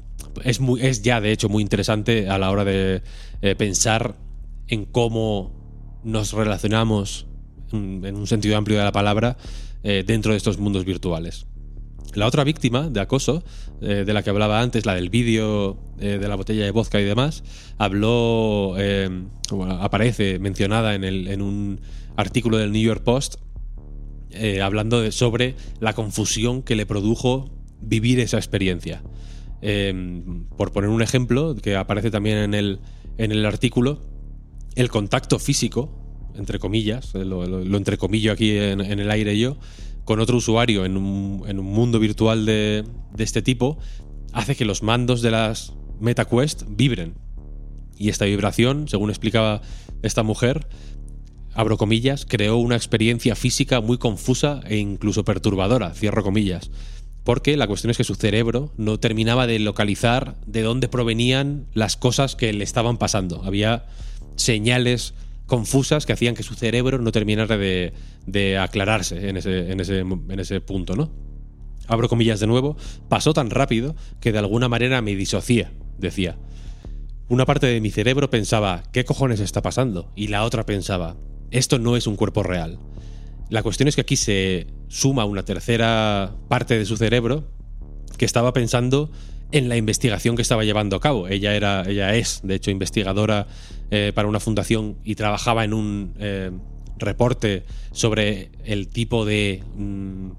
es, 0.45 1.03
ya 1.03 1.21
de 1.21 1.33
hecho 1.33 1.49
muy 1.49 1.63
interesante 1.63 2.29
a 2.29 2.39
la 2.39 2.51
hora 2.51 2.65
de 2.65 3.03
pensar 3.57 4.17
en 4.69 4.85
cómo 4.85 5.59
nos 6.05 6.33
relacionamos 6.33 7.27
en 7.73 8.17
un 8.17 8.27
sentido 8.27 8.57
amplio 8.57 8.79
de 8.79 8.85
la 8.85 8.93
palabra 8.93 9.37
eh, 9.83 10.05
dentro 10.07 10.33
de 10.33 10.39
estos 10.39 10.59
mundos 10.59 10.85
virtuales. 10.85 11.47
La 12.15 12.27
otra 12.27 12.43
víctima 12.43 12.89
de 12.89 13.01
acoso, 13.01 13.45
eh, 13.83 14.05
de 14.07 14.13
la 14.13 14.23
que 14.23 14.31
hablaba 14.31 14.61
antes, 14.61 14.87
la 14.87 14.95
del 14.95 15.11
vídeo 15.11 15.79
eh, 16.01 16.19
de 16.19 16.29
la 16.29 16.37
botella 16.37 16.65
de 16.65 16.71
vodka 16.71 17.01
y 17.01 17.05
demás, 17.05 17.45
habló, 17.77 18.75
aparece 19.81 20.39
mencionada 20.39 20.95
en, 20.95 21.43
un 21.43 21.81
artículo 22.17 22.57
del 22.57 22.73
New 22.73 22.83
York 22.83 23.03
Post, 23.03 23.37
hablando 24.63 25.11
sobre 25.13 25.55
la 25.81 25.95
confusión 25.95 26.63
que 26.63 26.77
le 26.77 26.87
produjo 26.87 27.51
vivir 27.81 28.21
esa 28.21 28.39
experiencia. 28.39 29.03
Por 29.61 30.73
poner 30.73 30.91
un 30.91 31.03
ejemplo, 31.03 31.55
que 31.57 31.77
aparece 31.77 32.11
también 32.11 32.39
en 32.39 32.55
el, 32.55 32.81
en 33.17 33.33
el 33.33 33.45
artículo, 33.45 34.01
el 34.77 34.89
contacto 34.89 35.39
físico 35.39 35.99
entre 36.39 36.59
comillas, 36.59 37.15
eh, 37.15 37.25
lo, 37.25 37.45
lo, 37.47 37.77
entrecomillo 37.77 38.33
aquí 38.33 38.57
en, 38.57 38.81
el 38.81 39.11
aire 39.11 39.39
yo, 39.39 39.57
con 40.05 40.21
otro 40.21 40.39
usuario 40.39 40.85
en 40.85 40.97
un, 40.97 41.57
mundo 41.59 41.99
virtual 41.99 42.47
de, 42.47 42.85
este 43.19 43.43
tipo, 43.43 43.79
hace 44.33 44.57
que 44.57 44.65
los 44.65 44.83
mandos 44.83 45.21
de 45.21 45.33
las 45.33 45.75
MetaQuest 46.01 46.63
vibren. 46.69 47.15
Y 47.97 48.09
esta 48.09 48.25
vibración, 48.25 48.89
según 48.89 49.11
explicaba 49.11 49.61
esta 50.03 50.23
mujer, 50.23 50.69
abro 51.53 51.77
comillas, 51.77 52.25
creó 52.25 52.57
una 52.57 52.77
experiencia 52.77 53.35
física 53.35 53.81
muy 53.81 53.99
confusa 53.99 54.61
e 54.67 54.77
incluso 54.77 55.25
perturbadora, 55.25 55.93
cierro 55.93 56.23
comillas. 56.23 56.71
Porque 57.29 57.59
la 57.59 57.67
cuestión 57.67 57.91
es 57.91 57.99
que 57.99 58.05
su 58.05 58.15
cerebro 58.15 58.73
no 58.79 58.99
terminaba 58.99 59.47
de 59.47 59.59
localizar 59.59 60.37
de 60.47 60.63
dónde 60.63 60.89
provenían 60.89 61.67
las 61.75 61.99
cosas 61.99 62.35
que 62.37 62.55
le 62.55 62.65
estaban 62.65 62.97
pasando. 62.97 63.43
Había 63.45 63.85
señales 64.37 65.13
confusas 65.45 66.07
que 66.07 66.15
hacían 66.15 66.35
que 66.35 66.43
su 66.43 66.55
cerebro 66.55 66.97
no 66.97 67.13
terminara 67.13 67.59
de, 67.59 68.59
aclararse 68.59 69.29
en 69.29 69.37
ese, 69.37 70.61
punto, 70.63 70.97
¿no? 70.97 71.11
Abro 71.87 72.09
comillas 72.09 72.41
de 72.41 72.47
nuevo, 72.47 72.79
pasó 73.11 73.35
tan 73.35 73.51
rápido 73.51 73.95
que 74.21 74.33
de 74.33 74.39
alguna 74.39 74.71
manera 74.71 75.03
me 75.03 75.15
disocié, 75.15 75.69
decía. 75.99 76.39
Una 77.29 77.45
parte 77.45 77.67
de 77.67 77.83
mi 77.83 77.91
cerebro 77.91 78.31
pensaba, 78.31 78.85
¿qué 78.91 79.05
cojones 79.05 79.41
está 79.41 79.61
pasando? 79.61 80.11
Y 80.17 80.29
la 80.29 80.45
otra 80.45 80.65
pensaba, 80.65 81.19
esto 81.51 81.79
no 81.79 81.95
es 81.95 82.07
un 82.07 82.17
cuerpo 82.17 82.43
real. 82.43 82.79
La 83.51 83.63
cuestión 83.63 83.89
es 83.89 83.95
que 83.95 84.03
aquí 84.03 84.17
se 84.17 84.67
suma 84.89 85.25
una 85.25 85.45
tercera 85.45 86.35
parte 86.49 86.79
de 86.79 86.85
su 86.85 86.97
cerebro 86.97 87.45
que 88.17 88.25
estaba 88.25 88.53
pensando 88.53 89.11
en 89.53 89.69
la 89.69 89.77
investigación 89.77 90.37
que 90.37 90.43
estaba 90.43 90.65
llevando 90.65 90.97
a 90.97 91.01
cabo. 91.01 91.29
Ella 91.29 91.55
era, 91.55 91.85
ella 91.89 92.15
es, 92.15 92.41
de 92.43 92.55
hecho, 92.57 92.71
investigadora 92.71 93.47
eh, 93.91 94.13
para 94.15 94.29
una 94.29 94.41
fundación 94.41 94.99
y 95.05 95.15
trabajaba 95.15 95.65
en 95.65 95.73
un 95.73 96.15
eh, 96.19 96.51
reporte 96.99 97.65
sobre 97.93 98.51
el 98.65 98.89
tipo 98.89 99.25
de 99.25 99.63
mm, 99.77 100.31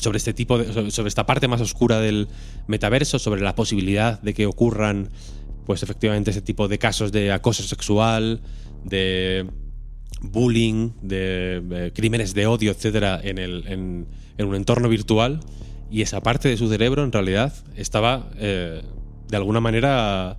sobre 0.00 0.18
este 0.18 0.32
tipo 0.32 0.58
de, 0.58 0.90
sobre 0.90 1.08
esta 1.08 1.26
parte 1.26 1.46
más 1.48 1.60
oscura 1.60 2.00
del 2.00 2.28
metaverso, 2.66 3.18
sobre 3.18 3.42
la 3.42 3.54
posibilidad 3.54 4.20
de 4.20 4.34
que 4.34 4.46
ocurran, 4.46 5.10
pues 5.66 5.82
efectivamente 5.82 6.30
ese 6.30 6.40
tipo 6.40 6.66
de 6.66 6.78
casos 6.78 7.12
de 7.12 7.30
acoso 7.30 7.62
sexual, 7.62 8.40
de 8.84 9.46
bullying, 10.22 10.92
de, 11.02 11.92
crímenes 11.94 12.34
de 12.34 12.46
odio, 12.46 12.70
etcétera, 12.70 13.20
en, 13.22 13.38
el, 13.38 13.64
en, 13.66 14.06
un 14.38 14.54
entorno 14.54 14.88
virtual 14.88 15.40
y 15.90 16.02
esa 16.02 16.20
parte 16.20 16.48
de 16.48 16.56
su 16.56 16.68
cerebro 16.68 17.04
en 17.04 17.12
realidad 17.12 17.52
estaba 17.76 18.30
eh, 18.38 18.82
de 19.28 19.36
alguna 19.36 19.60
manera 19.60 20.38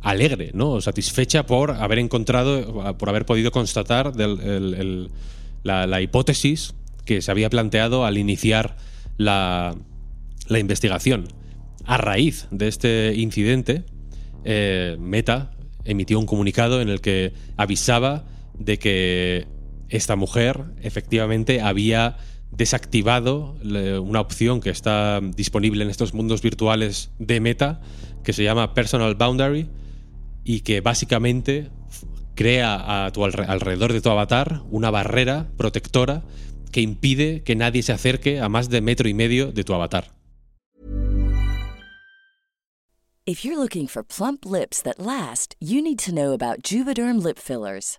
alegre, 0.00 0.50
¿no? 0.52 0.80
Satisfecha 0.80 1.46
por 1.46 1.72
haber 1.72 1.98
encontrado, 1.98 2.96
por 2.96 3.08
haber 3.08 3.24
podido 3.24 3.50
constatar 3.50 4.12
la, 4.16 6.00
hipótesis 6.02 6.74
que 7.04 7.22
se 7.22 7.30
había 7.30 7.50
planteado 7.50 8.04
al 8.04 8.18
iniciar 8.18 8.76
la, 9.16 9.74
investigación. 10.48 11.28
A 11.86 11.98
raíz 11.98 12.48
de 12.50 12.68
este 12.68 13.14
incidente, 13.14 13.84
eh, 14.44 14.96
Meta 14.98 15.50
emitió 15.84 16.18
un 16.18 16.26
comunicado 16.26 16.80
en 16.80 16.88
el 16.88 17.00
que 17.00 17.32
avisaba 17.56 18.24
de 18.58 18.78
que 18.78 19.46
esta 19.88 20.16
mujer 20.16 20.64
efectivamente 20.82 21.60
había 21.60 22.16
desactivado 22.50 23.56
una 24.02 24.20
opción 24.20 24.60
que 24.60 24.70
está 24.70 25.20
disponible 25.20 25.84
en 25.84 25.90
estos 25.90 26.14
mundos 26.14 26.40
virtuales 26.40 27.10
de 27.18 27.40
Meta 27.40 27.80
que 28.22 28.32
se 28.32 28.44
llama 28.44 28.74
Personal 28.74 29.14
Boundary 29.14 29.68
y 30.44 30.60
que 30.60 30.80
básicamente 30.80 31.70
crea 32.34 33.06
a 33.06 33.12
tu 33.12 33.24
alrededor 33.24 33.92
de 33.92 34.00
tu 34.00 34.10
avatar 34.10 34.62
una 34.70 34.90
barrera 34.90 35.48
protectora 35.56 36.22
que 36.72 36.80
impide 36.80 37.42
que 37.42 37.54
nadie 37.54 37.82
se 37.82 37.92
acerque 37.92 38.40
a 38.40 38.48
más 38.48 38.68
de 38.68 38.80
metro 38.80 39.08
y 39.08 39.14
medio 39.14 39.52
de 39.52 39.64
tu 39.64 39.74
avatar. 39.74 40.12
If 43.26 43.42
you're 43.42 43.56
looking 43.56 43.88
for 43.88 44.04
plump 44.04 44.44
lips 44.44 44.82
that 44.82 44.98
last, 44.98 45.54
you 45.58 45.80
need 45.80 45.98
to 46.00 46.12
know 46.12 46.34
about 46.34 46.62
Juvederm 46.62 47.22
lip 47.22 47.38
fillers. 47.38 47.98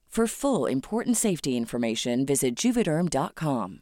For 0.11 0.27
full 0.27 0.67
important 0.69 1.15
safety 1.15 1.55
information, 1.55 2.25
visit 2.25 2.57
juvederm.com. 2.57 3.79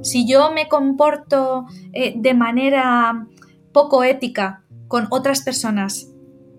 Si 0.00 0.26
yo 0.26 0.50
me 0.50 0.66
comporto 0.66 1.66
eh, 1.92 2.14
de 2.16 2.32
manera 2.32 3.26
poco 3.74 4.02
ética 4.02 4.62
con 4.88 5.08
otras 5.10 5.42
personas 5.42 6.10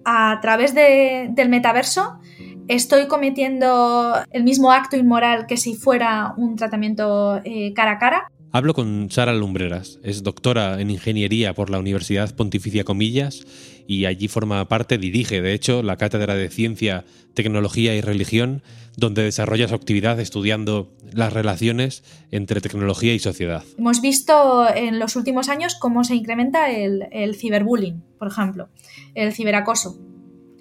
a 0.05 0.37
través 0.43 0.75
de, 0.75 1.29
del 1.31 1.49
metaverso, 1.49 2.19
estoy 2.67 3.07
cometiendo 3.07 4.13
el 4.29 4.43
mismo 4.43 4.71
acto 4.71 4.95
inmoral 4.95 5.47
que 5.47 5.57
si 5.57 5.73
fuera 5.73 6.35
un 6.37 6.55
tratamiento 6.55 7.41
eh, 7.43 7.73
cara 7.73 7.93
a 7.93 7.97
cara. 7.97 8.31
Hablo 8.51 8.73
con 8.73 9.11
Sara 9.11 9.33
Lumbreras, 9.33 9.99
es 10.01 10.23
doctora 10.23 10.81
en 10.81 10.89
ingeniería 10.89 11.53
por 11.53 11.69
la 11.69 11.77
Universidad 11.77 12.33
Pontificia 12.35 12.83
Comillas 12.83 13.45
y 13.85 14.05
allí 14.05 14.27
forma 14.27 14.67
parte, 14.67 14.97
dirige 14.97 15.39
de 15.39 15.53
hecho, 15.53 15.83
la 15.83 15.97
Cátedra 15.97 16.33
de 16.33 16.49
Ciencia, 16.49 17.05
Tecnología 17.35 17.93
y 17.95 18.01
Religión, 18.01 18.63
donde 18.97 19.21
desarrolla 19.21 19.67
su 19.67 19.75
actividad 19.75 20.19
estudiando 20.19 20.91
las 21.13 21.31
relaciones 21.31 22.03
entre 22.31 22.59
tecnología 22.59 23.13
y 23.13 23.19
sociedad. 23.19 23.63
Hemos 23.77 24.01
visto 24.01 24.67
en 24.67 24.97
los 24.97 25.15
últimos 25.15 25.47
años 25.47 25.75
cómo 25.75 26.03
se 26.03 26.15
incrementa 26.15 26.71
el, 26.71 27.07
el 27.11 27.35
ciberbullying, 27.35 28.03
por 28.17 28.29
ejemplo, 28.29 28.69
el 29.13 29.31
ciberacoso. 29.31 29.99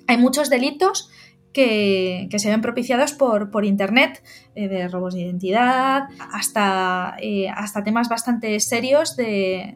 Hay 0.07 0.19
muchos 0.19 0.51
delitos 0.51 1.09
que, 1.53 2.29
se 2.37 2.51
ven 2.51 2.61
propiciados 2.61 3.13
por, 3.13 3.51
por 3.51 3.65
Internet, 3.65 4.23
eh, 4.55 4.69
de 4.69 4.89
robos 4.89 5.15
de 5.15 5.23
identidad, 5.23 6.05
hasta, 6.33 7.17
eh, 7.21 7.49
hasta 7.49 7.85
temas 7.85 8.09
bastante 8.09 8.59
serios 8.61 9.17
de, 9.17 9.75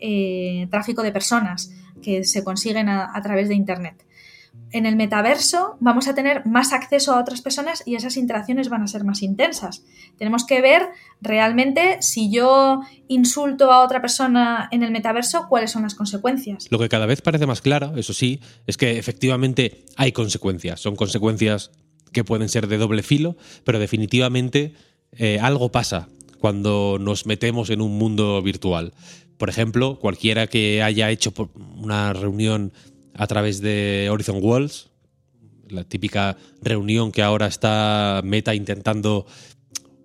eh, 0.00 0.66
tráfico 0.70 1.02
de 1.02 1.12
personas 1.12 1.72
que 2.02 2.24
se 2.24 2.42
consiguen 2.42 2.88
a 2.88 3.20
través 3.22 3.48
de 3.48 3.54
Internet 3.54 4.04
en 4.72 4.86
el 4.86 4.96
metaverso 4.96 5.76
vamos 5.80 6.06
a 6.08 6.14
tener 6.14 6.46
más 6.46 6.72
acceso 6.72 7.12
a 7.12 7.20
otras 7.20 7.42
personas 7.42 7.82
y 7.86 7.96
esas 7.96 8.16
interacciones 8.16 8.68
van 8.68 8.82
a 8.82 8.86
ser 8.86 9.04
más 9.04 9.22
intensas. 9.22 9.84
Tenemos 10.16 10.44
que 10.44 10.60
ver 10.60 10.88
realmente 11.20 11.98
si 12.00 12.30
yo 12.30 12.80
insulto 13.08 13.72
a 13.72 13.82
otra 13.82 14.00
persona 14.00 14.68
en 14.70 14.82
el 14.82 14.90
metaverso, 14.90 15.46
cuáles 15.48 15.72
son 15.72 15.82
las 15.82 15.94
consecuencias. 15.94 16.68
Lo 16.70 16.78
que 16.78 16.88
cada 16.88 17.06
vez 17.06 17.20
parece 17.20 17.46
más 17.46 17.60
claro, 17.60 17.96
eso 17.96 18.12
sí, 18.12 18.40
es 18.66 18.76
que 18.76 18.98
efectivamente 18.98 19.84
hay 19.96 20.12
consecuencias. 20.12 20.80
Son 20.80 20.94
consecuencias 20.96 21.72
que 22.12 22.24
pueden 22.24 22.48
ser 22.48 22.66
de 22.66 22.78
doble 22.78 23.02
filo, 23.02 23.36
pero 23.64 23.78
definitivamente 23.78 24.74
eh, 25.12 25.38
algo 25.40 25.72
pasa 25.72 26.08
cuando 26.38 26.96
nos 27.00 27.26
metemos 27.26 27.70
en 27.70 27.80
un 27.80 27.98
mundo 27.98 28.40
virtual. 28.42 28.94
Por 29.36 29.48
ejemplo, 29.48 29.98
cualquiera 29.98 30.46
que 30.46 30.82
haya 30.82 31.10
hecho 31.10 31.32
una 31.76 32.12
reunión 32.12 32.72
a 33.20 33.26
través 33.26 33.60
de 33.60 34.08
Horizon 34.10 34.38
Walls, 34.40 34.88
la 35.68 35.84
típica 35.84 36.38
reunión 36.62 37.12
que 37.12 37.22
ahora 37.22 37.48
está 37.48 38.22
Meta 38.24 38.54
intentando 38.54 39.26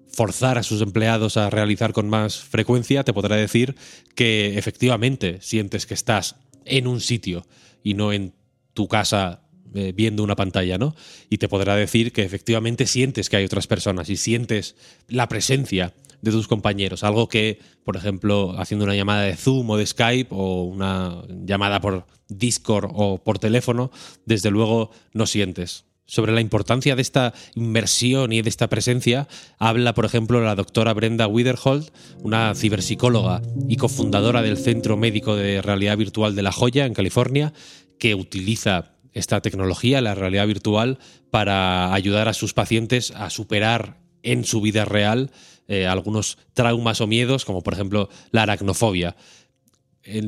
forzar 0.10 0.58
a 0.58 0.64
sus 0.64 0.82
empleados 0.82 1.38
a 1.38 1.50
realizar 1.50 1.94
con 1.94 2.10
más 2.10 2.40
frecuencia, 2.40 3.06
te 3.06 3.14
podrá 3.14 3.38
decir 3.38 3.78
que 4.16 4.58
efectivamente 4.58 5.38
sientes 5.40 5.86
que 5.86 5.94
estás 5.94 6.36
en 6.66 6.88
un 6.88 7.00
sitio 7.00 7.48
y 7.82 7.94
no 7.94 8.12
en 8.12 8.34
tu 8.74 8.90
casa 8.90 9.44
eh, 9.74 9.94
viendo 9.96 10.22
una 10.22 10.36
pantalla, 10.36 10.78
¿no? 10.78 10.94
Y 11.30 11.38
te 11.38 11.48
podrá 11.48 11.78
decir 11.78 12.12
que 12.12 12.24
efectivamente 12.24 12.86
sientes 12.86 13.30
que 13.30 13.38
hay 13.38 13.46
otras 13.46 13.68
personas 13.68 14.10
y 14.10 14.18
sientes 14.18 14.76
la 15.08 15.30
presencia 15.30 15.94
de 16.26 16.32
tus 16.32 16.48
compañeros. 16.48 17.04
Algo 17.04 17.30
que, 17.30 17.60
por 17.84 17.96
ejemplo, 17.96 18.56
haciendo 18.58 18.84
una 18.84 18.96
llamada 18.96 19.22
de 19.22 19.38
Zoom 19.38 19.70
o 19.70 19.78
de 19.78 19.86
Skype 19.86 20.30
o 20.32 20.64
una 20.64 21.22
llamada 21.30 21.80
por 21.80 22.08
Discord 22.28 22.90
o 22.94 23.24
por 23.24 23.38
teléfono, 23.38 23.92
desde 24.26 24.50
luego 24.50 24.90
no 25.14 25.28
sientes. 25.28 25.86
Sobre 26.08 26.34
la 26.34 26.42
importancia 26.42 26.96
de 26.96 27.02
esta 27.04 27.34
inversión 27.54 28.34
y 28.34 28.42
de 28.42 28.50
esta 28.50 28.68
presencia 28.70 29.28
habla, 29.60 29.94
por 29.94 30.06
ejemplo, 30.06 30.44
la 30.44 30.56
doctora 30.56 30.94
Brenda 30.94 31.28
Witherhold, 31.28 31.92
una 32.24 32.54
ciberpsicóloga 32.56 33.44
y 33.70 33.76
cofundadora 33.78 34.42
del 34.42 34.58
Centro 34.58 34.98
Médico 34.98 35.36
de 35.36 35.62
Realidad 35.62 35.98
Virtual 35.98 36.36
de 36.36 36.42
La 36.42 36.52
Joya, 36.52 36.88
en 36.88 36.96
California, 36.96 37.54
que 38.00 38.16
utiliza 38.16 38.96
esta 39.14 39.42
tecnología, 39.42 40.02
la 40.02 40.16
realidad 40.16 40.48
virtual, 40.48 40.98
para 41.30 41.94
ayudar 41.94 42.28
a 42.28 42.34
sus 42.34 42.54
pacientes 42.54 43.12
a 43.12 43.30
superar 43.30 44.00
en 44.24 44.44
su 44.44 44.60
vida 44.62 44.86
real 44.86 45.32
eh, 45.68 45.86
algunos 45.86 46.38
traumas 46.54 47.02
o 47.02 47.08
miedos, 47.08 47.46
como 47.46 47.62
por 47.64 47.74
ejemplo 47.74 48.10
la 48.32 48.44
aracnofobia. 48.44 49.16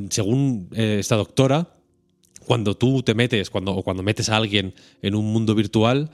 según 0.10 0.70
eh, 0.74 0.98
esta 1.00 1.16
doctora, 1.16 1.76
cuando 2.46 2.76
tú 2.76 3.04
te 3.04 3.14
metes, 3.14 3.50
cuando, 3.50 3.76
o 3.76 3.84
cuando 3.84 4.04
metes 4.04 4.30
a 4.30 4.38
alguien 4.38 4.74
en 5.02 5.16
un 5.16 5.26
mundo 5.32 5.54
virtual, 5.54 6.10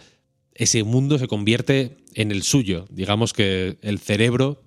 ese 0.56 0.84
mundo 0.84 1.18
se 1.20 1.27
convierte 1.27 1.98
en 2.15 2.32
el 2.32 2.44
suyo. 2.44 2.86
Digamos 2.89 3.34
que 3.34 3.77
el 3.82 4.00
cerebro 4.00 4.63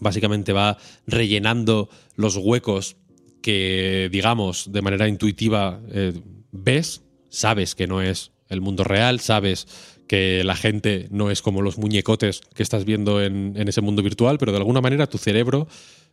básicamente 0.00 0.52
va 0.52 0.78
rellenando 1.06 1.88
los 2.16 2.36
huecos 2.36 2.96
que, 3.42 4.08
digamos, 4.10 4.72
de 4.72 4.82
manera 4.82 5.08
intuitiva 5.08 5.80
eh, 5.90 6.14
ves, 6.50 7.02
sabes 7.28 7.74
que 7.74 7.86
no 7.86 8.00
es 8.00 8.32
el 8.48 8.60
mundo 8.60 8.84
real, 8.84 9.20
sabes 9.20 9.66
que 10.06 10.44
la 10.44 10.56
gente 10.56 11.08
no 11.10 11.30
es 11.30 11.42
como 11.42 11.62
los 11.62 11.78
muñecotes 11.78 12.40
que 12.54 12.62
estás 12.62 12.84
viendo 12.84 13.22
en, 13.22 13.56
ese 13.56 13.80
mundo 13.80 14.02
virtual, 14.02 14.38
pero 14.38 14.52
de 14.52 14.58
alguna 14.58 14.80
manera 14.80 15.06
tu 15.06 15.18
cerebro 15.18 15.66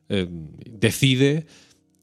eh, 0.09 0.27
decide 0.29 1.45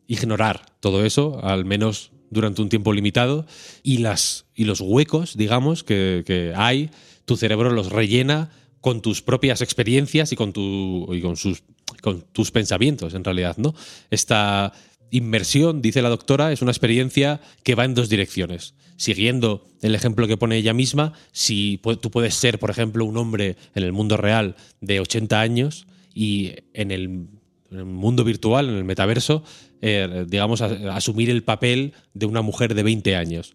ignorar 0.07 0.67
todo 0.81 1.05
eso, 1.05 1.41
al 1.43 1.65
menos 1.65 2.13
durante 2.31 2.63
un 2.63 2.69
tiempo 2.69 2.93
limitado, 2.93 3.47
y, 3.83 3.99
las, 3.99 4.47
y 4.55 4.65
los 4.65 4.81
huecos, 4.81 5.37
digamos, 5.37 5.85
que, 5.85 6.53
hay, 6.57 6.91
tu 7.25 7.37
cerebro 7.37 7.71
los 7.71 7.91
rellena 7.91 8.51
con 8.81 9.03
tus 9.03 9.23
propias 9.23 9.61
experiencias 9.61 10.33
y 10.33 10.37
con, 10.37 10.53
tu, 10.53 11.09
y 11.13 11.21
con, 11.21 11.37
sus, 11.37 11.63
con 12.03 12.23
tus 12.33 12.51
pensamientos, 12.51 13.15
en 13.15 13.25
realidad, 13.25 13.57
¿no? 13.59 13.75
Esta 14.11 14.73
inmersión, 15.11 15.83
dice 15.83 16.03
la 16.03 16.09
doctora, 16.09 16.53
es 16.53 16.63
una 16.63 16.71
experiencia 16.71 17.41
que 17.63 17.75
va 17.75 17.85
en 17.85 17.95
dos 17.95 18.09
direcciones. 18.09 18.75
Siguiendo 18.97 19.65
el 19.81 19.95
ejemplo 19.95 20.27
que 20.27 20.37
pone 20.37 20.57
ella 20.57 20.75
misma, 20.75 21.13
si 21.33 21.81
tú 22.01 22.11
puedes 22.11 22.35
ser, 22.35 22.59
por 22.59 22.71
ejemplo, 22.71 23.05
un 23.05 23.17
hombre 23.17 23.57
en 23.75 23.85
el 23.85 23.93
mundo 23.93 24.17
real 24.17 24.57
de 24.81 25.01
80 25.01 25.41
años 25.41 25.87
y 26.15 26.55
en 26.75 26.91
el, 26.91 27.29
mundo 27.71 28.25
virtual, 28.25 28.69
en 28.69 28.77
el 28.77 28.85
metaverso, 28.85 29.45
eh, 29.83 30.25
digamos, 30.27 30.63
asumir 30.63 31.31
el 31.31 31.45
papel 31.45 31.93
de 32.15 32.27
una 32.27 32.43
mujer 32.43 32.75
de 32.75 32.83
20 32.83 33.15
años. 33.15 33.55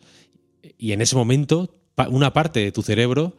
Y 0.77 0.91
en 0.91 1.01
ese 1.01 1.15
momento, 1.15 1.75
una 2.10 2.31
parte 2.31 2.60
de 2.60 2.72
tu 2.72 2.83
cerebro 2.83 3.36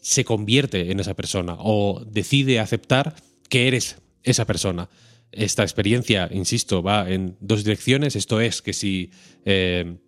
se 0.00 0.24
convierte 0.24 0.90
en 0.90 1.00
esa 1.00 1.14
persona 1.14 1.56
o 1.58 2.04
decide 2.04 2.60
aceptar 2.60 3.14
que 3.48 3.68
eres 3.68 3.96
esa 4.22 4.44
persona. 4.44 4.88
Esta 5.32 5.62
experiencia, 5.62 6.28
insisto, 6.32 6.82
va 6.82 7.10
en 7.10 7.36
dos 7.40 7.64
direcciones. 7.64 8.16
Esto 8.16 8.40
es 8.40 8.62
que 8.62 8.72
si 8.72 9.10
eh, 9.44 9.98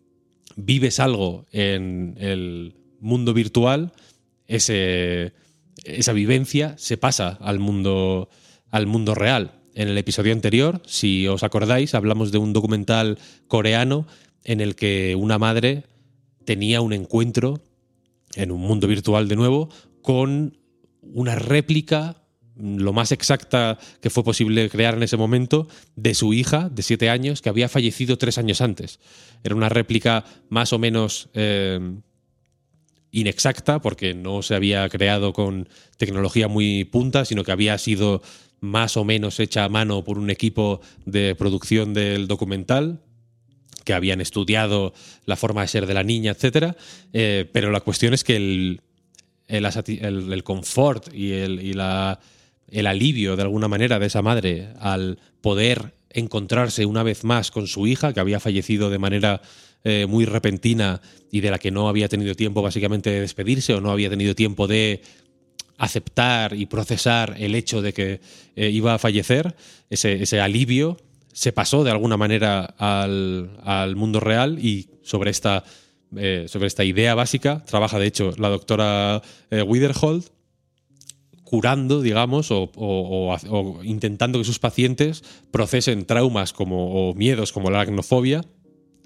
vives 0.57 1.01
algo 1.01 1.47
en 1.53 2.17
el 2.19 2.75
mundo 3.01 3.35
virtual, 3.35 3.93
ese, 4.47 5.33
esa 5.85 6.13
vivencia 6.13 6.75
se 6.79 6.97
pasa 6.97 7.39
al 7.41 7.59
mundo, 7.59 8.29
al 8.71 8.87
mundo 8.87 9.15
real. 9.15 9.61
En 9.75 9.89
el 9.89 9.99
episodio 9.99 10.33
anterior, 10.33 10.83
si 10.87 11.29
os 11.29 11.43
acordáis, 11.43 11.95
hablamos 11.95 12.33
de 12.33 12.39
un 12.39 12.53
documental 12.53 13.19
coreano 13.47 14.07
en 14.45 14.61
el 14.61 14.75
que 14.75 15.15
una 15.17 15.39
madre 15.39 15.85
tenía 16.45 16.81
un 16.81 16.93
encuentro 16.93 17.61
en 18.35 18.51
un 18.51 18.61
mundo 18.61 18.89
virtual 18.89 19.29
de 19.29 19.37
nuevo 19.37 19.69
con 20.03 20.59
una 21.03 21.35
réplica 21.35 22.20
lo 22.61 22.93
más 22.93 23.13
exacta 23.13 23.79
que 24.01 24.11
fue 24.11 24.25
posible 24.25 24.69
crear 24.69 24.95
en 24.95 25.03
ese 25.03 25.17
momento 25.17 25.69
de 25.97 26.15
su 26.15 26.33
hija 26.33 26.69
de 26.69 26.83
siete 26.83 27.11
años 27.11 27.43
que 27.43 27.49
había 27.49 27.69
fallecido 27.69 28.19
tres 28.19 28.39
años 28.39 28.61
antes. 28.61 29.01
Era 29.43 29.55
una 29.55 29.69
réplica 29.69 30.25
más 30.49 30.73
o 30.73 30.79
menos 30.79 31.29
eh, 31.35 31.81
inexacta 33.11 33.81
porque 33.81 34.15
no 34.15 34.43
se 34.43 34.55
había 34.55 34.89
creado 34.89 35.33
con 35.33 35.69
tecnología 35.97 36.49
muy 36.49 36.85
punta, 36.85 37.25
sino 37.25 37.45
que 37.45 37.53
había 37.53 37.77
sido 37.79 38.23
más 38.61 38.97
o 38.97 39.05
menos 39.05 39.41
hecha 39.41 39.65
a 39.65 39.69
mano 39.69 40.05
por 40.05 40.19
un 40.19 40.31
equipo 40.31 40.81
de 41.07 41.35
producción 41.35 41.95
del 41.95 42.29
documental 42.29 43.01
que 43.85 43.95
habían 43.95 44.21
estudiado 44.21 44.93
la 45.25 45.37
forma 45.37 45.63
de 45.63 45.69
ser 45.69 45.87
de 45.87 45.95
la 45.95 46.03
niña, 46.03 46.33
etc. 46.39 46.77
Eh, 47.13 47.49
pero 47.53 47.71
la 47.71 47.81
cuestión 47.81 48.13
es 48.13 48.25
que 48.25 48.37
el, 48.37 48.83
el, 49.49 50.45
confort 50.45 51.13
y, 51.15 51.33
el, 51.33 51.61
y 51.61 51.73
la, 51.73 52.21
el 52.71 52.87
alivio 52.87 53.37
de 53.37 53.43
alguna 53.43 53.69
manera 53.69 53.99
de 53.99 54.07
esa 54.07 54.23
madre 54.23 54.69
al 54.79 55.19
poder 55.41 55.95
encontrarse 56.11 56.87
una 56.87 57.03
vez 57.03 57.25
más 57.25 57.51
con 57.51 57.67
su 57.67 57.87
hija, 57.87 58.13
que 58.13 58.21
había 58.21 58.41
fallecido 58.41 58.91
de 58.91 58.99
manera 58.99 59.41
eh, 59.85 60.07
muy 60.07 60.25
repentina 60.25 61.01
y 61.31 61.41
de 61.41 61.51
la 61.51 61.59
que 61.59 61.71
no 61.71 61.89
había 61.89 62.09
tenido 62.09 62.35
tiempo 62.35 62.63
básicamente 62.63 63.11
de 63.11 63.21
despedirse 63.21 63.75
o 63.75 63.81
no 63.81 63.91
había 63.91 64.11
tenido 64.11 64.35
tiempo 64.35 64.67
de 64.67 65.03
aceptar 65.79 66.55
y 66.55 66.67
procesar 66.67 67.37
el 67.39 67.55
hecho 67.55 67.81
de 67.81 67.95
que 67.95 68.21
eh, 68.57 68.69
iba 68.69 68.95
a 68.95 68.99
fallecer, 68.99 69.57
ese, 69.89 70.23
ese, 70.23 70.41
alivio 70.41 70.99
se 71.33 71.53
pasó 71.53 71.85
de 71.85 71.91
alguna 71.91 72.19
manera 72.19 72.75
al, 72.77 73.59
al 73.63 73.97
mundo 73.97 74.21
real 74.21 74.59
y 74.59 74.91
sobre 75.03 75.31
esta 75.31 75.65
eh, 76.17 76.47
sobre 76.49 76.67
esta 76.67 76.83
idea 76.83 77.15
básica. 77.15 77.65
Trabaja, 77.65 78.01
de 78.01 78.07
hecho, 78.07 78.33
la 78.37 78.49
doctora 78.49 79.23
Widerhold 79.51 80.25
curando, 81.51 82.01
digamos, 82.01 82.51
o, 82.53 83.81
intentando 83.83 84.39
que 84.39 84.45
sus 84.45 84.61
pacientes 84.61 85.25
procesen 85.51 86.07
traumas 86.07 86.53
como, 86.53 87.11
o 87.11 87.15
miedos 87.15 87.51
como 87.51 87.71
la 87.71 87.81
aracnofobia 87.81 88.45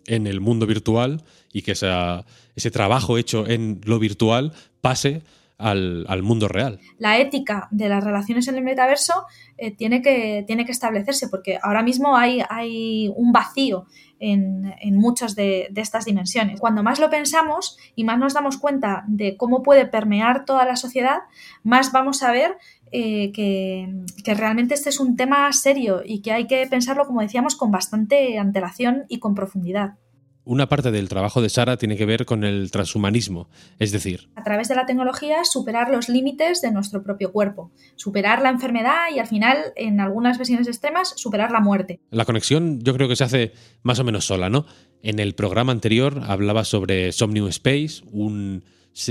en 0.06 0.26
el 0.26 0.42
mundo 0.42 0.66
virtual 0.66 1.24
y 1.54 1.62
que 1.62 1.72
ese 1.72 2.70
trabajo 2.70 3.16
hecho 3.16 3.46
en 3.46 3.80
lo 3.86 3.98
virtual 3.98 4.52
pase 4.82 5.22
al, 5.58 6.23
mundo 6.23 6.49
real. 6.49 6.80
La 6.99 7.18
ética 7.18 7.68
de 7.70 7.88
las 7.88 8.02
relaciones 8.02 8.49
en 8.49 8.56
el 8.56 8.64
metaverso 8.64 9.26
eh, 9.56 9.70
tiene, 9.75 10.02
que, 10.02 10.44
tiene 10.46 10.64
que 10.64 10.73
establecerse 10.73 11.28
porque 11.28 11.58
ahora 11.62 11.82
mismo 11.82 12.16
hay, 12.16 12.42
hay 12.49 13.12
un 13.16 13.32
vacío 13.32 13.87
en, 14.18 14.96
muchas 14.96 15.34
de, 15.34 15.70
estas 15.76 16.06
dimensiones. 16.06 16.61
Cuando 16.61 16.82
más 16.82 16.99
lo 16.99 17.11
pensamos 17.11 17.76
y 17.94 18.04
más 18.04 18.18
nos 18.18 18.34
damos 18.34 18.56
cuenta 18.56 19.04
de 19.06 19.37
cómo 19.37 19.62
puede 19.62 19.87
permear 19.87 20.44
toda 20.44 20.64
la 20.64 20.76
sociedad, 20.76 21.18
más 21.62 21.92
vamos 21.92 22.23
a 22.23 22.32
ver 22.32 22.56
eh, 22.90 23.32
que, 23.32 23.88
que, 24.25 24.34
realmente 24.34 24.75
este 24.75 24.88
es 24.88 25.00
un 25.00 25.16
tema 25.16 25.52
serio 25.52 26.02
y 26.04 26.23
que 26.23 26.32
hay 26.32 26.46
que 26.46 26.66
pensarlo, 26.66 27.06
como 27.06 27.20
decíamos, 27.20 27.56
con 27.56 27.70
bastante 27.70 28.38
antelación 28.38 29.04
y 29.08 29.18
con 29.18 29.34
profundidad 29.34 29.96
una 30.44 30.68
parte 30.68 30.90
del 30.90 31.09
trabajo 31.09 31.40
de 31.40 31.48
Sara 31.48 31.76
tiene 31.76 31.96
que 31.96 32.07
ver 32.07 32.26
con 32.26 32.44
el 32.44 32.70
transhumanismo, 32.70 33.48
es 33.78 33.92
decir, 33.92 34.28
a 34.37 34.42
través 34.42 34.68
de 34.68 34.74
la 34.74 34.87
tecnología 34.87 35.44
superar 35.44 35.90
los 35.90 36.09
límites 36.09 36.61
de 36.61 36.70
nuestro 36.70 37.02
propio 37.02 37.33
cuerpo, 37.33 37.72
superar 37.96 38.42
la 38.42 38.50
enfermedad 38.50 39.07
y 39.14 39.18
al 39.18 39.26
final, 39.26 39.59
en 39.76 40.00
algunas 40.00 40.38
versiones 40.38 40.68
extremas, 40.68 41.14
superar 41.16 41.50
la 41.50 41.61
muerte. 41.61 42.00
La 42.11 42.24
conexión 42.24 42.80
yo 42.83 42.94
creo 42.94 43.09
que 43.09 43.16
se 43.16 43.24
hace 43.24 43.52
más 43.83 43.98
o 43.98 44.04
menos 44.04 44.26
sola, 44.26 44.50
¿no? 44.50 44.66
En 45.02 45.18
el 45.18 45.35
programa 45.35 45.72
anterior 45.72 46.22
hablaba 46.26 46.64
sobre 46.64 47.12
Somnium 47.12 47.48
Space, 47.48 48.02
un 48.12 48.64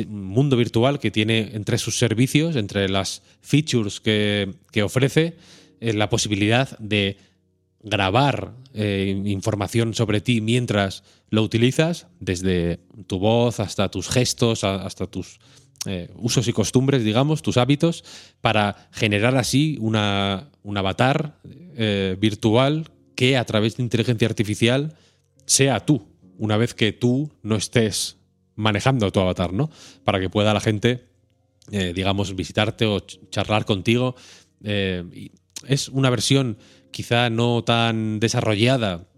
mundo 0.07 0.55
virtual 0.55 0.99
que 0.99 1.11
tiene 1.11 1.51
entre 1.53 1.77
sus 1.77 1.97
servicios, 1.97 2.55
entre 2.55 2.89
las 2.89 3.21
features 3.41 3.99
que, 3.99 4.53
ofrece, 4.83 5.35
eh, 5.81 5.93
la 5.93 6.09
posibilidad 6.09 6.77
de 6.79 7.17
grabar 7.83 8.53
eh, 8.73 9.21
información 9.25 9.93
sobre 9.93 10.21
ti 10.21 10.41
mientras 10.41 11.03
lo 11.29 11.43
utilizas, 11.43 12.07
desde 12.19 12.79
tu 13.07 13.19
voz 13.19 13.59
hasta 13.59 13.91
tus 13.91 14.07
gestos, 14.07 14.63
hasta 14.63 15.05
tus 15.05 15.39
eh, 15.85 16.09
usos 16.15 16.47
y 16.47 16.53
costumbres, 16.53 17.03
digamos, 17.03 17.41
tus 17.41 17.57
hábitos, 17.57 18.03
para 18.39 18.87
generar 18.91 19.35
así 19.35 19.77
una, 19.81 20.49
un 20.63 20.77
avatar 20.77 21.39
eh, 21.43 22.15
virtual 22.19 22.89
que 23.15 23.35
a 23.37 23.43
través 23.45 23.75
de 23.75 23.83
inteligencia 23.83 24.27
artificial 24.27 24.95
sea 25.45 25.81
tú, 25.81 26.07
una 26.37 26.55
vez 26.55 26.73
que 26.73 26.93
tú 26.93 27.31
no 27.41 27.57
estés 27.57 28.17
manejando 28.55 29.11
tu 29.11 29.19
avatar, 29.19 29.51
¿no? 29.51 29.69
Para 30.05 30.21
que 30.21 30.29
pueda 30.29 30.53
la 30.53 30.61
gente, 30.61 31.05
digamos, 31.69 32.35
visitarte 32.35 32.85
o 32.85 32.99
charlar 32.99 33.65
contigo. 33.65 34.15
es 34.61 35.89
una 35.89 36.09
versión 36.09 36.57
quizá 36.93 37.29
no 37.29 37.65
tan 37.65 38.21
desarrollada 38.21 39.09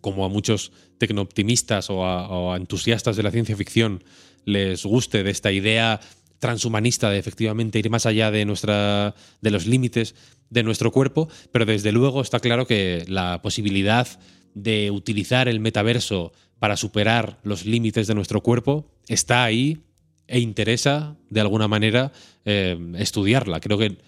como 0.00 0.24
a 0.24 0.28
muchos 0.28 0.72
tecnooptimistas 0.98 1.90
o 1.90 2.04
a, 2.04 2.56
entusiastas 2.56 3.14
de 3.14 3.22
la 3.22 3.30
ciencia 3.30 3.56
ficción 3.56 4.02
les 4.44 4.84
guste 4.84 5.22
de 5.22 5.30
esta 5.30 5.52
idea 5.52 6.00
transhumanista 6.40 7.08
de 7.10 7.18
efectivamente 7.18 7.78
ir 7.78 7.88
más 7.88 8.04
allá 8.06 8.32
de, 8.32 8.44
nuestra, 8.44 9.14
de 9.40 9.50
los 9.52 9.66
límites 9.66 10.16
de 10.50 10.64
nuestro 10.64 10.90
cuerpo, 10.90 11.28
pero 11.52 11.64
desde 11.64 11.92
luego 11.92 12.20
está 12.20 12.40
claro 12.40 12.66
que 12.66 13.04
la 13.06 13.40
posibilidad 13.42 14.08
de 14.54 14.90
utilizar 14.90 15.48
el 15.48 15.60
metaverso 15.60 16.32
para 16.58 16.76
superar 16.76 17.38
los 17.44 17.64
límites 17.64 18.08
de 18.08 18.14
nuestro 18.16 18.42
cuerpo 18.42 18.90
está 19.06 19.44
ahí 19.44 19.78
e 20.26 20.40
interesa 20.40 21.16
de 21.30 21.40
alguna 21.40 21.68
manera 21.68 22.12
eh, 22.44 22.76
estudiarla. 22.98 23.60
Creo 23.60 23.78
que 23.78 23.98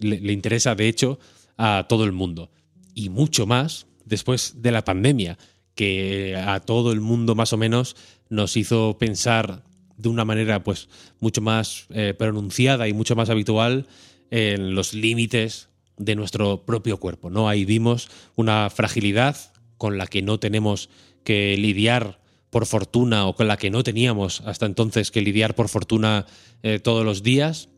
le 0.00 0.32
interesa, 0.32 0.74
de 0.74 0.88
hecho, 0.88 1.18
a 1.56 1.86
todo 1.88 2.04
el 2.04 2.12
mundo. 2.12 2.50
Y 2.94 3.08
mucho 3.08 3.46
más 3.46 3.86
después 4.04 4.62
de 4.62 4.72
la 4.72 4.84
pandemia, 4.84 5.38
que 5.74 6.36
a 6.36 6.60
todo 6.60 6.92
el 6.92 7.00
mundo 7.00 7.34
más 7.34 7.52
o 7.52 7.56
menos 7.56 7.96
nos 8.28 8.56
hizo 8.56 8.96
pensar 8.98 9.64
de 9.96 10.08
una 10.08 10.24
manera 10.24 10.62
pues 10.62 10.88
mucho 11.20 11.40
más 11.40 11.86
eh, 11.90 12.14
pronunciada 12.16 12.88
y 12.88 12.92
mucho 12.92 13.16
más 13.16 13.30
habitual 13.30 13.86
en 14.30 14.74
los 14.74 14.94
límites 14.94 15.68
de 15.96 16.16
nuestro 16.16 16.64
propio 16.64 16.98
cuerpo. 16.98 17.30
¿no? 17.30 17.48
Ahí 17.48 17.64
vimos 17.64 18.08
una 18.36 18.70
fragilidad 18.70 19.36
con 19.78 19.98
la 19.98 20.06
que 20.06 20.22
no 20.22 20.38
tenemos 20.38 20.90
que 21.24 21.56
lidiar 21.56 22.20
por 22.50 22.66
fortuna 22.66 23.26
o 23.26 23.34
con 23.34 23.48
la 23.48 23.56
que 23.56 23.70
no 23.70 23.82
teníamos 23.82 24.40
hasta 24.42 24.66
entonces 24.66 25.10
que 25.10 25.22
lidiar 25.22 25.54
por 25.54 25.68
fortuna 25.68 26.26
eh, 26.62 26.78
todos 26.78 27.04
los 27.04 27.22
días 27.22 27.68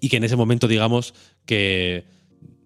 y 0.00 0.08
que 0.08 0.16
en 0.16 0.24
ese 0.24 0.36
momento 0.36 0.68
digamos 0.68 1.14
que 1.44 2.04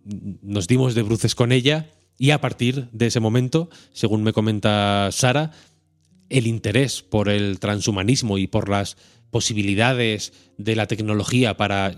nos 0.04 0.66
dimos 0.66 0.94
de 0.94 1.02
bruces 1.02 1.34
con 1.34 1.52
ella 1.52 1.90
y 2.18 2.30
a 2.30 2.40
partir 2.40 2.88
de 2.92 3.06
ese 3.06 3.20
momento, 3.20 3.68
según 3.92 4.22
me 4.22 4.32
comenta 4.32 5.08
Sara, 5.12 5.50
el 6.28 6.46
interés 6.46 7.02
por 7.02 7.28
el 7.28 7.60
transhumanismo 7.60 8.38
y 8.38 8.46
por 8.46 8.68
las 8.68 8.96
posibilidades 9.30 10.32
de 10.58 10.76
la 10.76 10.86
tecnología 10.86 11.56
para 11.56 11.96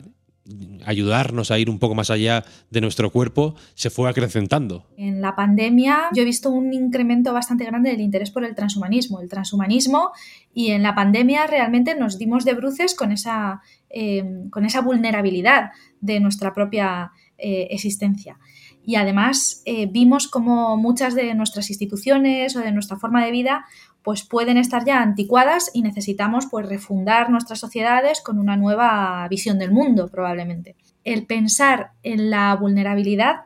ayudarnos 0.84 1.50
a 1.50 1.58
ir 1.58 1.70
un 1.70 1.78
poco 1.78 1.94
más 1.94 2.10
allá 2.10 2.44
de 2.70 2.80
nuestro 2.80 3.10
cuerpo 3.10 3.54
se 3.74 3.90
fue 3.90 4.10
acrecentando. 4.10 4.86
En 4.96 5.22
la 5.22 5.34
pandemia 5.34 6.08
yo 6.14 6.22
he 6.22 6.26
visto 6.26 6.50
un 6.50 6.72
incremento 6.72 7.32
bastante 7.32 7.64
grande 7.64 7.90
del 7.90 8.00
interés 8.00 8.30
por 8.30 8.44
el 8.44 8.54
transhumanismo, 8.54 9.20
el 9.20 9.28
transhumanismo 9.28 10.10
y 10.52 10.70
en 10.70 10.82
la 10.82 10.94
pandemia 10.94 11.46
realmente 11.46 11.94
nos 11.94 12.18
dimos 12.18 12.44
de 12.44 12.54
bruces 12.54 12.94
con 12.94 13.10
esa, 13.10 13.62
eh, 13.88 14.24
con 14.50 14.66
esa 14.66 14.82
vulnerabilidad 14.82 15.70
de 16.00 16.20
nuestra 16.20 16.52
propia 16.52 17.12
eh, 17.38 17.68
existencia. 17.70 18.38
Y 18.86 18.96
además 18.96 19.62
eh, 19.64 19.86
vimos 19.86 20.28
como 20.28 20.76
muchas 20.76 21.14
de 21.14 21.34
nuestras 21.34 21.70
instituciones 21.70 22.54
o 22.56 22.60
de 22.60 22.72
nuestra 22.72 22.98
forma 22.98 23.24
de 23.24 23.30
vida 23.30 23.64
pues 24.02 24.22
pueden 24.22 24.58
estar 24.58 24.84
ya 24.84 25.00
anticuadas 25.00 25.70
y 25.72 25.80
necesitamos 25.80 26.46
pues 26.50 26.68
refundar 26.68 27.30
nuestras 27.30 27.58
sociedades 27.58 28.20
con 28.20 28.38
una 28.38 28.56
nueva 28.56 29.26
visión 29.28 29.58
del 29.58 29.72
mundo 29.72 30.08
probablemente. 30.08 30.76
El 31.04 31.24
pensar 31.24 31.92
en 32.02 32.28
la 32.28 32.54
vulnerabilidad 32.54 33.44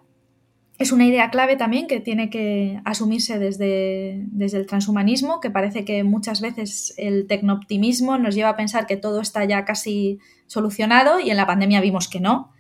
es 0.79 0.93
una 0.93 1.07
idea 1.07 1.31
clave 1.31 1.57
también 1.57 1.87
que 1.87 2.01
tiene 2.01 2.29
que 2.29 2.81
asumirse 2.85 3.39
desde, 3.39 4.25
desde 4.27 4.59
el 4.59 4.67
transhumanismo, 4.67 5.41
que 5.41 5.51
parece 5.51 5.85
que 5.85 6.05
muchas 6.05 6.41
veces 6.41 6.95
el 6.99 7.27
tecnooptimismo 7.27 8.19
nos 8.19 8.35
lleva 8.35 8.51
a 8.51 8.57
pensar 8.57 8.87
que 8.87 8.97
todo 8.97 9.21
está 9.21 9.45
ya 9.45 9.65
casi 9.65 10.19
solucionado 10.47 11.21
y 11.21 11.31
en 11.31 11.37
la 11.37 11.47
pandemia 11.47 11.81
vimos 11.81 12.09
que 12.09 12.21
no, 12.21 12.53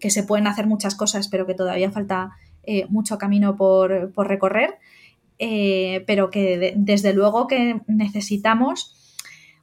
que 0.00 0.10
se 0.10 0.22
pueden 0.22 0.46
hacer 0.46 0.66
muchas 0.66 0.94
cosas, 0.94 1.28
pero 1.28 1.46
que 1.46 1.54
todavía 1.54 1.90
falta 1.90 2.32
eh, 2.62 2.86
mucho 2.88 3.18
camino 3.18 3.56
por, 3.56 4.12
recorrer, 4.16 4.78
eh, 5.38 6.04
pero 6.06 6.30
que 6.30 6.74
desde 6.76 7.12
luego 7.12 7.46
que 7.46 7.80
necesitamos 7.86 8.94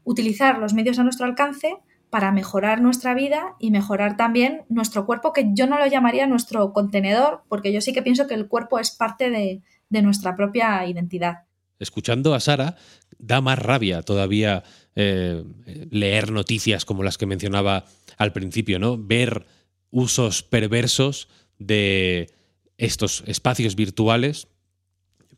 utilizar 0.04 0.60
los 0.60 0.74
medios 0.74 1.00
a 1.00 1.04
nuestro 1.04 1.26
alcance 1.26 1.78
para 2.10 2.32
mejorar 2.32 2.80
nuestra 2.80 3.14
vida 3.16 3.56
y 3.60 3.72
mejorar 3.72 4.18
también 4.18 4.66
nuestro 4.70 5.06
cuerpo, 5.06 5.34
que 5.34 5.50
yo 5.54 5.66
no 5.66 5.80
lo 5.80 5.88
llamaría 5.88 6.28
nuestro 6.28 6.72
contenedor, 6.72 7.42
porque 7.50 7.74
yo 7.74 7.82
sí 7.82 7.92
que 7.92 8.04
pienso 8.04 8.28
que 8.28 8.36
el 8.36 8.48
cuerpo 8.48 8.80
es 8.80 8.92
parte 8.92 9.30
de, 9.32 9.62
nuestra 9.90 10.36
propia 10.36 10.88
identidad. 10.88 11.44
Escuchando 11.78 12.34
a 12.34 12.40
Sara, 12.40 12.78
da 13.20 13.42
más 13.42 13.60
rabia 13.60 14.02
todavía 14.02 14.64
eh, 14.96 15.44
leer 15.92 16.32
noticias 16.32 16.86
como 16.86 17.04
las 17.04 17.18
que 17.18 17.26
mencionaba 17.26 17.86
al 18.18 18.32
principio, 18.32 18.80
¿no? 18.80 18.98
Ver 18.98 19.46
usos 19.94 20.42
perversos 20.42 21.30
de 21.60 22.34
estos 22.78 23.24
espacios 23.28 23.76
virtuales 23.76 24.48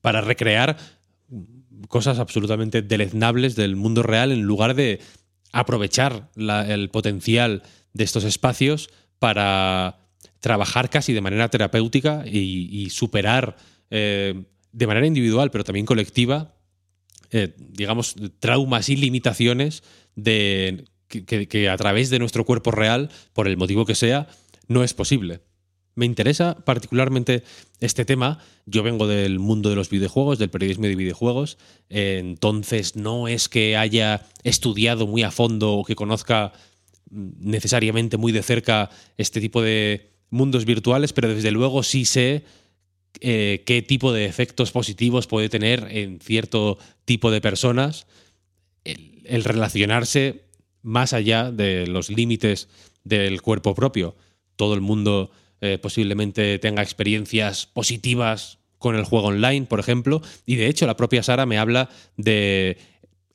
para 0.01 0.21
recrear 0.21 0.77
cosas 1.89 2.19
absolutamente 2.19 2.81
deleznables 2.81 3.55
del 3.55 3.75
mundo 3.75 4.01
real 4.01 4.31
en 4.31 4.43
lugar 4.43 4.73
de 4.73 5.01
aprovechar 5.51 6.29
el 6.37 6.89
potencial 6.89 7.63
de 7.93 8.03
estos 8.05 8.23
espacios 8.23 8.89
para 9.19 9.99
trabajar 10.39 10.89
casi 10.89 11.11
de 11.11 11.21
manera 11.21 11.49
terapéutica 11.49 12.23
y, 12.25 12.89
superar 12.91 13.57
eh, 13.89 14.45
de 14.71 14.87
manera 14.87 15.05
individual, 15.05 15.51
pero 15.51 15.63
también 15.65 15.85
colectiva, 15.85 16.55
eh, 17.31 17.53
digamos, 17.57 18.15
traumas 18.39 18.87
y 18.89 18.95
limitaciones 18.95 19.83
que 21.07 21.69
a 21.69 21.77
través 21.77 22.09
de 22.09 22.19
nuestro 22.19 22.45
cuerpo 22.45 22.71
real, 22.71 23.09
por 23.33 23.47
el 23.47 23.57
motivo 23.57 23.85
que 23.85 23.95
sea, 23.95 24.27
no 24.67 24.83
es 24.83 24.93
posible 24.93 25.41
me 25.95 26.05
interesa 26.05 26.55
particularmente 26.65 27.43
este 27.79 28.05
tema. 28.05 28.39
Yo 28.65 28.83
vengo 28.83 29.07
del 29.07 29.39
mundo 29.39 29.69
de 29.69 29.75
los 29.75 29.89
videojuegos, 29.89 30.37
del 30.37 30.49
periodismo 30.49 30.85
de 30.85 30.95
videojuegos, 30.95 31.57
entonces 31.89 32.95
no 32.95 33.27
es 33.27 33.49
que 33.49 33.77
haya 33.77 34.27
estudiado 34.43 35.07
muy 35.07 35.23
a 35.23 35.31
fondo 35.31 35.73
o 35.73 35.85
que 35.85 35.95
conozca 35.95 36.53
necesariamente 37.09 38.17
muy 38.17 38.31
de 38.31 38.43
cerca 38.43 38.89
este 39.17 39.39
tipo 39.39 39.61
de 39.61 40.11
mundos 40.29 40.65
virtuales, 40.65 41.13
pero 41.13 41.33
desde 41.33 41.51
luego 41.51 41.81
sí 41.83 42.03
sé 42.03 42.43
eh, 43.21 43.63
qué 43.65 43.81
tipo 43.81 44.11
de 44.11 44.25
efectos 44.25 44.71
positivos 44.71 45.27
puede 45.27 45.47
tener 45.47 45.87
en 45.91 46.19
cierto 46.19 46.77
tipo 47.05 47.31
de 47.31 47.41
personas 47.41 48.05
el 48.83 49.43
relacionarse 49.43 50.43
más 50.81 51.13
allá 51.13 51.51
de 51.51 51.87
los 51.87 52.09
límites 52.09 52.67
del 53.03 53.41
cuerpo 53.41 53.73
propio. 53.73 54.15
Todo 54.55 54.73
el 54.73 54.81
mundo 54.81 55.31
eh, 55.61 55.77
posiblemente 55.77 56.59
tenga 56.59 56.83
experiencias 56.83 57.65
positivas 57.65 58.59
con 58.77 58.95
el 58.95 59.03
juego 59.03 59.27
online, 59.27 59.65
por 59.65 59.79
ejemplo. 59.79 60.21
Y 60.45 60.55
de 60.55 60.67
hecho, 60.67 60.85
la 60.85 60.97
propia 60.97 61.23
Sara 61.23 61.45
me 61.45 61.57
habla 61.57 61.89
de 62.17 62.77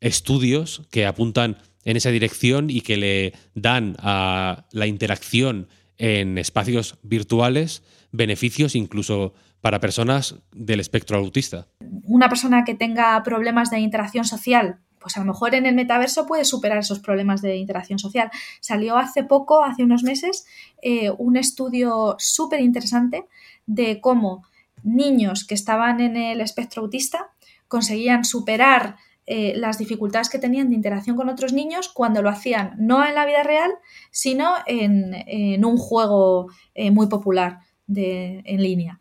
estudios 0.01 0.83
que 0.91 1.07
apuntan 1.07 1.57
en 1.85 1.97
esa 1.97 2.11
dirección 2.11 2.71
y 2.71 2.83
que 2.83 2.97
le 2.97 3.33
dan 3.55 3.97
a 3.99 4.67
la 4.73 4.87
interacción 4.87 5.69
en 5.99 6.39
espacios 6.39 6.99
virtuales 7.03 7.83
beneficios 8.13 8.75
incluso 8.75 9.35
para 9.61 9.81
personas 9.81 10.37
del 10.53 10.81
espectro 10.81 11.19
autista. 11.19 11.69
Una 12.05 12.29
persona 12.29 12.65
que 12.65 12.75
tenga 12.75 13.23
problemas 13.23 13.71
de 13.71 13.81
interacción 13.81 14.25
social 14.25 14.81
pues 15.01 15.17
a 15.17 15.21
lo 15.21 15.27
mejor 15.27 15.55
en 15.55 15.67
el 15.67 15.75
metaverso 15.75 16.27
puede 16.27 16.45
superar 16.45 16.79
esos 16.79 17.01
problemas 17.01 17.43
de 17.43 17.57
interacción 17.57 17.99
social. 17.99 18.31
Salió 18.61 18.97
hace 18.97 19.25
poco, 19.25 19.65
hace 19.65 19.83
unos 19.83 20.03
meses, 20.03 20.47
eh, 20.83 21.11
un 21.11 21.37
estudio 21.37 22.17
súper 22.19 22.61
interesante 22.61 23.27
de 23.67 24.01
cómo 24.01 24.45
niños 24.83 25.45
que 25.45 25.55
estaban 25.55 26.01
en 26.01 26.17
el 26.17 26.41
espectro 26.41 26.83
autista 26.83 27.31
conseguían 27.67 28.25
superar 28.25 28.97
eh, 29.27 29.55
las 29.57 29.79
dificultades 29.79 30.29
que 30.29 30.39
tenían 30.39 30.71
de 30.71 30.75
interacción 30.75 31.17
con 31.17 31.29
otros 31.29 31.53
niños 31.53 31.89
cuando 31.89 32.21
lo 32.21 32.31
hacían 32.31 32.75
no 32.79 33.07
en 33.07 33.15
la 33.15 33.27
vida 33.27 33.43
real, 33.43 33.71
sino 34.11 34.55
en, 34.67 35.65
un 35.65 35.77
juego 35.77 36.49
eh, 36.75 36.91
muy 36.91 37.07
popular 37.07 37.61
en 37.95 38.63
línea. 38.63 39.01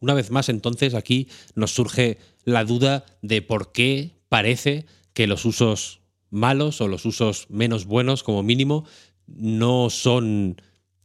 Una 0.00 0.14
vez 0.14 0.30
más, 0.30 0.48
entonces, 0.48 0.94
aquí 0.94 1.28
nos 1.54 1.72
surge 1.72 2.18
la 2.44 2.64
duda 2.64 3.04
de 3.22 3.42
por 3.42 3.72
qué 3.72 4.16
parece 4.28 4.86
que 5.12 5.26
los 5.26 5.44
usos 5.44 6.00
malos 6.30 6.80
o 6.80 6.88
los 6.88 7.04
usos 7.04 7.46
menos 7.50 7.84
buenos, 7.84 8.22
como 8.22 8.42
mínimo, 8.42 8.86
no 9.26 9.90
son 9.90 10.60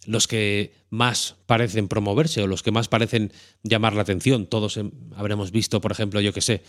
los 0.06 0.28
que 0.28 0.74
más 0.90 1.36
parecen 1.46 1.88
promoverse 1.88 2.42
o 2.42 2.48
los 2.48 2.64
que 2.64 2.72
más 2.72 2.88
parecen 2.88 3.34
llamar 3.64 3.94
la 3.94 4.04
atención. 4.04 4.46
Todos 4.46 4.80
habremos 5.16 5.52
visto, 5.52 5.82
por 5.82 5.92
ejemplo, 5.92 6.22
yo 6.22 6.34
que 6.34 6.42
sé, 6.42 6.64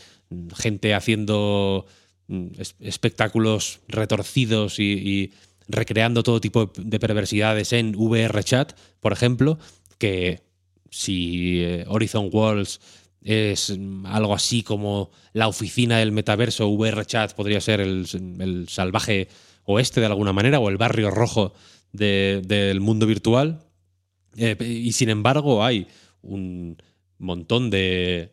gente 0.57 0.95
haciendo 0.95 1.87
mm, 2.29 2.49
espectáculos 2.81 3.81
retorcidos 3.89 4.79
y, 4.79 5.33
recreando 5.69 6.23
todo 6.23 6.41
tipo 6.41 6.73
de 6.77 7.01
perversidades 7.01 7.73
en 7.73 7.97
VR 7.97 8.45
chat, 8.45 8.79
por 9.01 9.13
ejemplo, 9.13 9.59
que 9.99 10.43
si 10.91 11.63
eh, 11.63 11.85
Horizon 11.89 12.31
Walls 12.33 12.81
es 13.23 13.77
algo 14.05 14.35
así 14.35 14.63
como 14.63 15.11
la 15.33 15.49
oficina 15.49 15.99
del 15.99 16.13
metaverso, 16.13 16.71
VRChat 16.71 17.35
podría 17.35 17.61
ser 17.61 17.81
el, 17.81 18.67
salvaje 18.69 19.29
oeste 19.65 20.01
de 20.01 20.07
alguna 20.07 20.33
manera, 20.33 20.61
o 20.61 20.69
el 20.69 20.77
barrio 20.77 21.11
rojo 21.11 21.53
del 21.93 22.81
mundo 22.81 23.07
virtual. 23.07 23.65
Eh, 24.37 24.57
y 24.61 24.93
sin 24.93 25.09
embargo 25.09 25.65
hay 25.65 25.89
un 26.23 26.77
montón 27.19 27.71
de, 27.71 28.33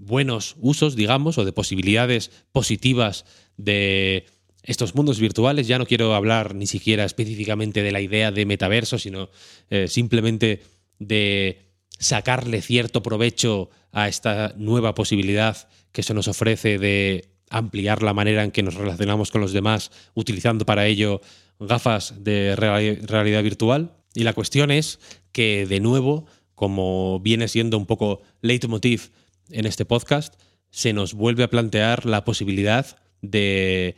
buenos 0.00 0.56
usos, 0.58 0.96
digamos, 0.96 1.38
o 1.38 1.44
de 1.44 1.52
posibilidades 1.52 2.30
positivas 2.52 3.24
de 3.56 4.26
estos 4.62 4.94
mundos 4.94 5.20
virtuales. 5.20 5.68
Ya 5.68 5.78
no 5.78 5.86
quiero 5.86 6.14
hablar 6.14 6.54
ni 6.54 6.66
siquiera 6.66 7.04
específicamente 7.04 7.82
de 7.82 7.92
la 7.92 8.00
idea 8.00 8.32
de 8.32 8.46
metaverso, 8.46 8.98
sino 8.98 9.30
eh, 9.68 9.86
simplemente 9.88 10.62
de 11.00 11.66
sacarle 11.98 12.62
cierto 12.62 13.02
provecho 13.02 13.70
a 13.90 14.06
esta 14.06 14.54
nueva 14.56 14.94
posibilidad 14.94 15.68
que 15.90 16.04
se 16.04 16.14
nos 16.14 16.28
ofrece 16.28 16.78
de 16.78 17.28
ampliar 17.50 18.02
la 18.02 18.14
manera 18.14 18.44
en 18.44 18.52
que 18.52 18.62
nos 18.62 18.74
relacionamos 18.74 19.32
con 19.32 19.40
los 19.40 19.52
demás, 19.52 19.90
utilizando 20.14 20.64
para 20.64 20.86
ello 20.86 21.20
gafas 21.58 22.14
de 22.22 22.54
realidad 22.56 23.42
virtual. 23.42 23.96
Y 24.14 24.22
la 24.22 24.32
cuestión 24.32 24.70
es 24.70 25.00
que, 25.32 25.66
de 25.66 25.80
nuevo, 25.80 26.26
como 26.54 27.18
viene 27.20 27.48
siendo 27.48 27.76
un 27.76 27.86
poco 27.86 28.22
leitmotiv 28.40 29.10
en 29.50 29.66
este 29.66 29.84
podcast, 29.84 30.34
se 30.70 30.92
nos 30.92 31.14
vuelve 31.14 31.42
a 31.42 31.50
plantear 31.50 32.06
la 32.06 32.24
posibilidad 32.24 32.96
de 33.20 33.96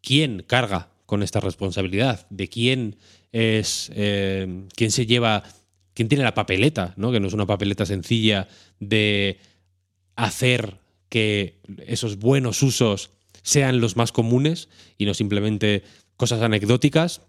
quién 0.00 0.44
carga 0.46 0.90
con 1.06 1.22
esta 1.22 1.40
responsabilidad, 1.40 2.26
de 2.30 2.48
quién 2.48 2.96
es 3.32 3.90
eh, 3.94 4.64
quién 4.76 4.90
se 4.90 5.06
lleva 5.06 5.42
quién 6.00 6.08
tiene 6.08 6.24
la 6.24 6.32
papeleta, 6.32 6.94
¿no? 6.96 7.12
que 7.12 7.20
no 7.20 7.28
es 7.28 7.34
una 7.34 7.44
papeleta 7.44 7.84
sencilla 7.84 8.48
de 8.78 9.38
hacer 10.16 10.78
que 11.10 11.60
esos 11.86 12.16
buenos 12.16 12.62
usos 12.62 13.10
sean 13.42 13.82
los 13.82 13.96
más 13.98 14.10
comunes 14.10 14.70
y 14.96 15.04
no 15.04 15.12
simplemente 15.12 15.82
cosas 16.16 16.40
anecdóticas 16.40 17.20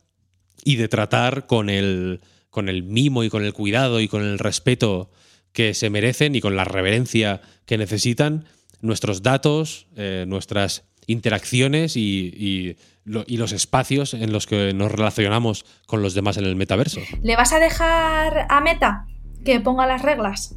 y 0.63 0.77
de 0.77 0.88
tratar 0.88 1.47
con 1.47 1.69
el, 1.69 2.21
con 2.49 2.69
el 2.69 2.84
mimo 2.84 3.25
y 3.25 3.29
con 3.29 3.43
el 3.43 3.51
cuidado 3.51 3.99
y 3.99 4.07
con 4.07 4.23
el 4.23 4.39
respeto 4.39 5.12
que 5.51 5.73
se 5.73 5.89
merecen 5.89 6.34
y 6.36 6.39
con 6.39 6.55
la 6.55 6.63
reverencia 6.63 7.41
que 7.65 7.77
necesitan 7.77 8.45
nuestros 8.79 9.21
datos, 9.21 9.88
eh, 9.97 10.23
nuestras 10.29 10.86
interacciones 11.07 11.95
y, 11.95 12.77
los 13.03 13.51
espacios 13.51 14.13
en 14.13 14.31
los 14.31 14.45
que 14.45 14.73
nos 14.73 14.91
relacionamos 14.91 15.65
con 15.87 16.01
los 16.01 16.13
demás 16.13 16.37
en 16.37 16.45
el 16.45 16.55
metaverso. 16.55 17.01
¿Le 17.23 17.35
vas 17.35 17.51
a 17.51 17.59
dejar 17.59 18.45
a 18.47 18.61
Meta 18.61 19.07
que 19.43 19.59
ponga 19.59 19.87
las 19.87 20.03
reglas? 20.03 20.55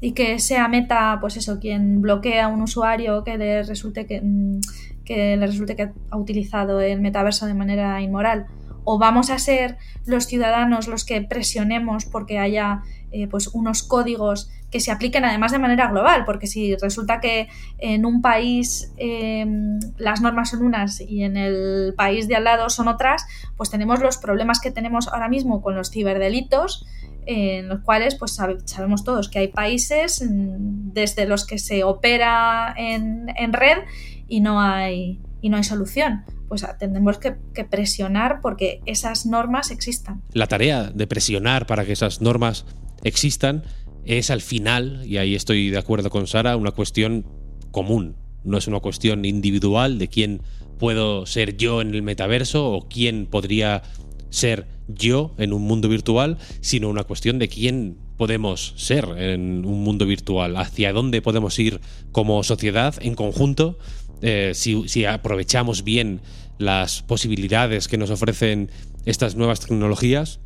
Y 0.00 0.12
que 0.12 0.38
sea 0.38 0.68
Meta, 0.68 1.16
pues 1.20 1.36
eso, 1.36 1.60
quien 1.60 2.02
bloquea 2.02 2.46
a 2.46 2.48
un 2.48 2.60
usuario 2.60 3.24
que 3.24 3.38
le 3.38 3.62
resulte 3.62 4.04
que, 4.06 4.20
mm, 4.20 4.60
que 5.04 5.36
le 5.36 5.46
resulte 5.46 5.76
que 5.76 5.90
ha 6.10 6.16
utilizado 6.16 6.80
el 6.80 7.00
metaverso 7.00 7.46
de 7.46 7.54
manera 7.54 8.00
inmoral. 8.00 8.46
o 8.84 8.98
vamos 8.98 9.30
a 9.30 9.38
ser 9.38 9.78
los 10.06 10.26
ciudadanos 10.26 10.88
los 10.88 11.04
que 11.04 11.22
presionemos 11.22 12.04
porque 12.04 12.40
haya 12.40 12.82
eh, 13.12 13.28
pues 13.28 13.46
unos 13.46 13.84
códigos 13.84 14.50
que 14.72 14.80
se 14.80 14.90
apliquen 14.90 15.24
además 15.24 15.52
de 15.52 15.58
manera 15.58 15.88
global, 15.88 16.24
porque 16.24 16.46
si 16.46 16.74
resulta 16.76 17.20
que 17.20 17.48
en 17.78 18.06
un 18.06 18.22
país 18.22 18.92
em, 18.96 19.78
las 19.98 20.22
normas 20.22 20.50
son 20.50 20.64
unas 20.64 21.00
y 21.00 21.22
en 21.22 21.36
el 21.36 21.94
país 21.94 22.26
de 22.26 22.36
al 22.36 22.44
lado 22.44 22.70
son 22.70 22.88
otras, 22.88 23.24
pues 23.56 23.70
tenemos 23.70 24.00
los 24.00 24.16
problemas 24.16 24.60
que 24.60 24.70
tenemos 24.70 25.08
ahora 25.08 25.28
mismo 25.28 25.60
con 25.60 25.76
los 25.76 25.90
ciberdelitos, 25.90 26.86
en 27.26 27.68
los 27.68 27.80
cuales 27.82 28.16
pues 28.16 28.40
sabemos 28.64 29.04
todos 29.04 29.28
que 29.28 29.40
hay 29.40 29.48
países 29.48 30.24
mm, 30.26 30.92
desde 30.92 31.26
los 31.26 31.46
que 31.46 31.58
se 31.58 31.84
opera 31.84 32.74
en, 32.76 33.52
red 33.52 33.78
y 34.26 34.40
no 34.40 34.58
hay, 34.60 35.20
y 35.42 35.50
no 35.50 35.58
hay 35.58 35.64
solución 35.64 36.24
pues 36.48 36.66
tendremos 36.78 37.18
que, 37.18 37.32
presionar 37.64 38.40
porque 38.42 38.82
esas 38.84 39.24
normas 39.24 39.70
existan. 39.70 40.22
La 40.34 40.46
tarea 40.46 40.90
de 40.90 41.06
presionar 41.06 41.66
para 41.66 41.86
que 41.86 41.92
esas 41.92 42.20
normas 42.20 42.66
existan 43.04 43.64
es 44.04 44.30
al 44.30 44.40
final, 44.40 45.02
y 45.06 45.16
ahí 45.16 45.34
estoy 45.34 45.70
de 45.70 45.78
acuerdo 45.78 46.10
con 46.10 46.26
Sara, 46.26 46.56
una 46.56 46.72
cuestión 46.72 47.26
común. 47.70 48.16
No 48.44 48.58
es 48.58 48.66
una 48.66 48.80
cuestión 48.80 49.24
individual 49.24 49.98
de 49.98 50.08
quién 50.08 50.42
puedo 50.78 51.26
ser 51.26 51.56
yo 51.56 51.80
en 51.80 51.94
el 51.94 52.02
metaverso 52.02 52.70
o 52.72 52.88
quién 52.88 53.26
podría 53.26 53.82
ser 54.30 54.66
yo 54.88 55.34
en 55.38 55.52
un 55.52 55.62
mundo 55.62 55.88
virtual, 55.88 56.38
sino 56.60 56.88
una 56.88 57.04
cuestión 57.04 57.38
de 57.38 57.48
quién 57.48 57.98
podemos 58.16 58.74
ser 58.76 59.06
en 59.16 59.64
un 59.64 59.82
mundo 59.84 60.06
virtual, 60.06 60.56
hacia 60.56 60.92
dónde 60.92 61.22
podemos 61.22 61.58
ir 61.58 61.80
como 62.10 62.42
sociedad 62.42 62.94
en 63.00 63.14
conjunto, 63.14 63.78
eh, 64.22 64.52
si, 64.54 64.88
si 64.88 65.04
aprovechamos 65.04 65.84
bien 65.84 66.20
las 66.58 67.02
posibilidades 67.02 67.88
que 67.88 67.98
nos 67.98 68.10
ofrecen 68.10 68.70
estas 69.04 69.36
nuevas 69.36 69.60
tecnologías 69.60 70.40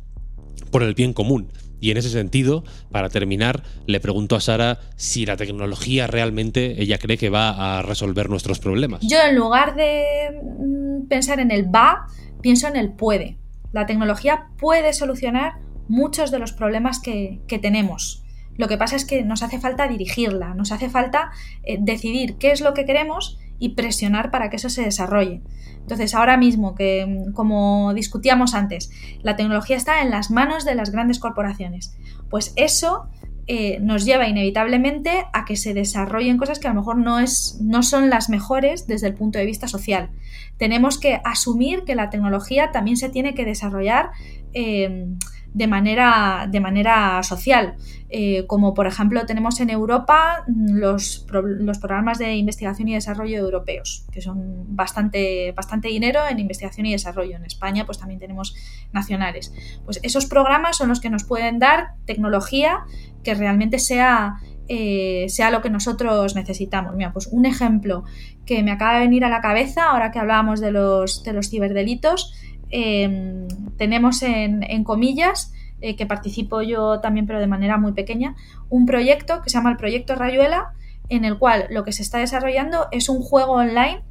por 0.71 0.83
el 0.83 0.93
bien 0.93 1.13
común. 1.13 1.51
Y 1.79 1.91
en 1.91 1.97
ese 1.97 2.09
sentido, 2.09 2.63
para 2.91 3.09
terminar, 3.09 3.63
le 3.85 3.99
pregunto 3.99 4.35
a 4.35 4.41
Sara 4.41 4.79
si 4.95 5.25
la 5.25 5.37
tecnología 5.37 6.07
realmente 6.07 6.81
ella 6.81 6.97
cree 6.97 7.17
que 7.17 7.29
va 7.29 7.77
a 7.77 7.81
resolver 7.81 8.29
nuestros 8.29 8.59
problemas. 8.59 9.01
Yo 9.01 9.17
en 9.27 9.35
lugar 9.35 9.75
de 9.75 10.03
mm, 10.41 11.07
pensar 11.07 11.39
en 11.39 11.51
el 11.51 11.73
va, 11.73 12.07
pienso 12.41 12.67
en 12.67 12.75
el 12.75 12.93
puede. 12.93 13.37
La 13.73 13.85
tecnología 13.85 14.47
puede 14.57 14.93
solucionar 14.93 15.59
muchos 15.87 16.31
de 16.31 16.39
los 16.39 16.53
problemas 16.53 16.99
que, 16.99 17.41
tenemos. 17.61 18.23
Lo 18.55 18.67
que 18.67 18.77
pasa 18.77 18.95
es 18.95 19.05
que 19.05 19.23
nos 19.23 19.43
hace 19.43 19.59
falta 19.59 19.87
dirigirla, 19.87 20.53
nos 20.53 20.71
hace 20.71 20.89
falta 20.89 21.31
eh, 21.63 21.77
decidir 21.79 22.37
qué 22.37 22.51
es 22.51 22.61
lo 22.61 22.73
que 22.73 22.85
queremos 22.85 23.39
y 23.59 23.69
presionar 23.69 24.31
para 24.31 24.49
que 24.49 24.55
eso 24.55 24.69
se 24.69 24.83
desarrolle. 24.83 25.41
Entonces, 25.87 26.13
ahora 26.15 26.35
mismo 26.35 26.75
que, 26.75 27.23
como 27.33 27.93
discutíamos 27.93 28.53
antes, 28.53 28.91
la 29.21 29.37
tecnología 29.37 29.77
está 29.77 30.01
en 30.01 30.09
las 30.09 30.31
manos 30.31 30.65
de 30.65 30.75
las 30.75 30.91
grandes 30.91 31.17
corporaciones, 31.17 31.95
pues 32.29 32.51
eso 32.57 33.07
eh, 33.47 33.79
nos 33.79 34.03
lleva 34.03 34.27
inevitablemente 34.27 35.27
a 35.31 35.45
que 35.45 35.55
se 35.55 35.73
desarrollen 35.73 36.37
cosas 36.37 36.59
que 36.59 36.67
a 36.67 36.73
lo 36.73 36.81
mejor 36.81 36.97
no, 36.97 37.19
es, 37.19 37.57
no 37.61 37.83
son 37.83 38.09
las 38.09 38.29
mejores 38.29 38.85
desde 38.85 39.07
el 39.07 39.13
punto 39.13 39.39
de 39.39 39.45
vista 39.45 39.69
social. 39.69 40.09
Tenemos 40.57 40.99
que 40.99 41.21
asumir 41.23 41.85
que 41.85 41.95
la 41.95 42.09
tecnología 42.09 42.73
también 42.73 42.97
se 42.97 43.07
tiene 43.07 43.33
que 43.33 43.45
desarrollar. 43.45 44.09
Eh, 44.53 45.07
de 45.57 45.65
manera, 45.65 46.47
de 46.47 46.59
manera 46.59 47.23
social, 47.23 47.73
eh, 48.09 48.45
como 48.45 48.75
por 48.75 48.85
ejemplo 48.85 49.25
tenemos 49.25 49.59
en 49.59 49.71
Europa 49.71 50.43
mm, 50.47 50.75
los, 50.75 51.25
los, 51.31 51.79
programas 51.79 52.19
de 52.19 52.35
investigación 52.35 52.87
y 52.89 52.93
desarrollo 52.93 53.39
europeos, 53.39 54.05
que 54.11 54.21
son 54.21 54.75
bastante, 54.75 55.51
bastante 55.53 55.87
dinero 55.87 56.19
en 56.29 56.37
investigación 56.37 56.85
y 56.85 56.91
desarrollo. 56.91 57.37
En 57.37 57.45
España 57.45 57.87
pues 57.87 57.97
también 57.97 58.19
tenemos 58.19 58.55
nacionales. 58.93 59.51
Pues 59.83 59.99
esos 60.03 60.27
programas 60.27 60.77
son 60.77 60.89
los 60.89 60.99
que 60.99 61.09
nos 61.09 61.23
pueden 61.23 61.57
dar 61.57 61.95
tecnología 62.05 62.85
que 63.23 63.33
realmente 63.33 63.79
sea 63.79 64.35
eh, 64.69 65.27
sea 65.29 65.49
lo 65.49 65.61
que 65.61 65.69
nosotros 65.69 66.35
necesitamos. 66.35 66.93
Mira, 66.93 67.13
pues 67.13 67.27
un 67.27 67.45
ejemplo 67.45 68.03
que 68.45 68.63
me 68.63 68.71
acaba 68.71 68.95
de 68.95 68.99
venir 68.99 69.23
a 69.23 69.29
la 69.29 69.39
cabeza 69.39 69.89
ahora 69.89 70.11
que 70.11 70.19
hablábamos 70.19 70.59
de 70.59 70.71
los, 70.71 71.23
de 71.23 71.31
los 71.31 71.49
ciberdelitos 71.49 72.33
Em, 72.69 73.47
tenemos 73.77 74.21
en, 74.23 74.83
comillas, 74.83 75.53
eh, 75.81 75.95
que 75.95 76.05
participo 76.05 76.61
yo 76.61 76.99
también, 76.99 77.27
pero 77.27 77.39
de 77.39 77.47
manera 77.47 77.77
muy 77.77 77.93
pequeña, 77.93 78.35
un 78.69 78.85
proyecto 78.85 79.41
que 79.41 79.49
se 79.49 79.57
llama 79.57 79.71
el 79.71 79.77
Proyecto 79.77 80.15
Rayuela, 80.15 80.73
en 81.09 81.23
el 81.23 81.37
cual 81.37 81.67
lo 81.69 81.83
que 81.83 81.91
se 81.91 82.01
está 82.01 82.17
desarrollando 82.17 82.87
es 82.91 83.09
un 83.09 83.21
juego 83.21 83.53
online 83.53 84.03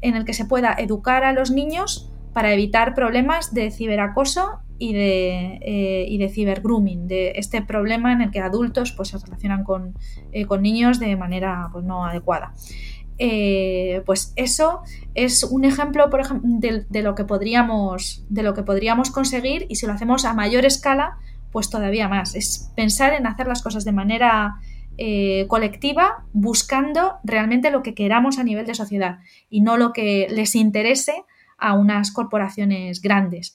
en 0.00 0.16
el 0.16 0.24
que 0.24 0.34
se 0.34 0.46
pueda 0.46 0.74
educar 0.78 1.24
a 1.24 1.32
los 1.32 1.50
niños 1.50 2.10
para 2.32 2.52
evitar 2.52 2.94
problemas 2.94 3.52
de 3.54 3.70
ciberacoso 3.70 4.60
y 4.78 4.94
de, 4.94 5.58
eh, 5.60 6.06
y 6.08 6.16
de 6.16 6.28
cibergrooming, 6.30 7.06
de 7.06 7.32
este 7.36 7.60
problema 7.60 8.12
en 8.12 8.22
el 8.22 8.30
que 8.30 8.40
adultos 8.40 8.92
pues, 8.92 9.08
se 9.08 9.18
relacionan 9.18 9.62
con, 9.62 9.94
eh, 10.32 10.46
con 10.46 10.62
niños 10.62 10.98
de 10.98 11.16
manera 11.16 11.68
pues, 11.72 11.84
no 11.84 12.06
adecuada. 12.06 12.54
Eh, 13.22 14.00
pues 14.06 14.32
eso 14.36 14.80
es 15.14 15.44
un 15.44 15.66
ejemplo, 15.66 16.08
de, 16.32 17.02
lo 17.02 17.14
que 17.14 17.24
podríamos, 17.24 18.24
de 18.30 18.42
lo 18.42 18.54
que 18.54 18.62
podríamos 18.62 19.10
conseguir 19.10 19.66
y 19.68 19.76
si 19.76 19.86
lo 19.86 19.92
hacemos 19.92 20.24
a 20.24 20.32
mayor 20.32 20.64
escala, 20.64 21.18
pues 21.52 21.68
todavía 21.68 22.08
más. 22.08 22.34
Es 22.34 22.72
pensar 22.74 23.12
en 23.12 23.26
hacer 23.26 23.46
las 23.46 23.60
cosas 23.60 23.84
de 23.84 23.92
manera 23.92 24.56
eh, 24.96 25.44
colectiva, 25.48 26.24
buscando 26.32 27.16
realmente 27.22 27.70
lo 27.70 27.82
que 27.82 27.92
queramos 27.92 28.38
a 28.38 28.42
nivel 28.42 28.64
de 28.64 28.74
sociedad 28.74 29.18
y 29.50 29.60
no 29.60 29.76
lo 29.76 29.92
que 29.92 30.26
les 30.30 30.54
interese 30.54 31.12
a 31.58 31.74
unas 31.74 32.12
corporaciones 32.12 33.02
grandes. 33.02 33.54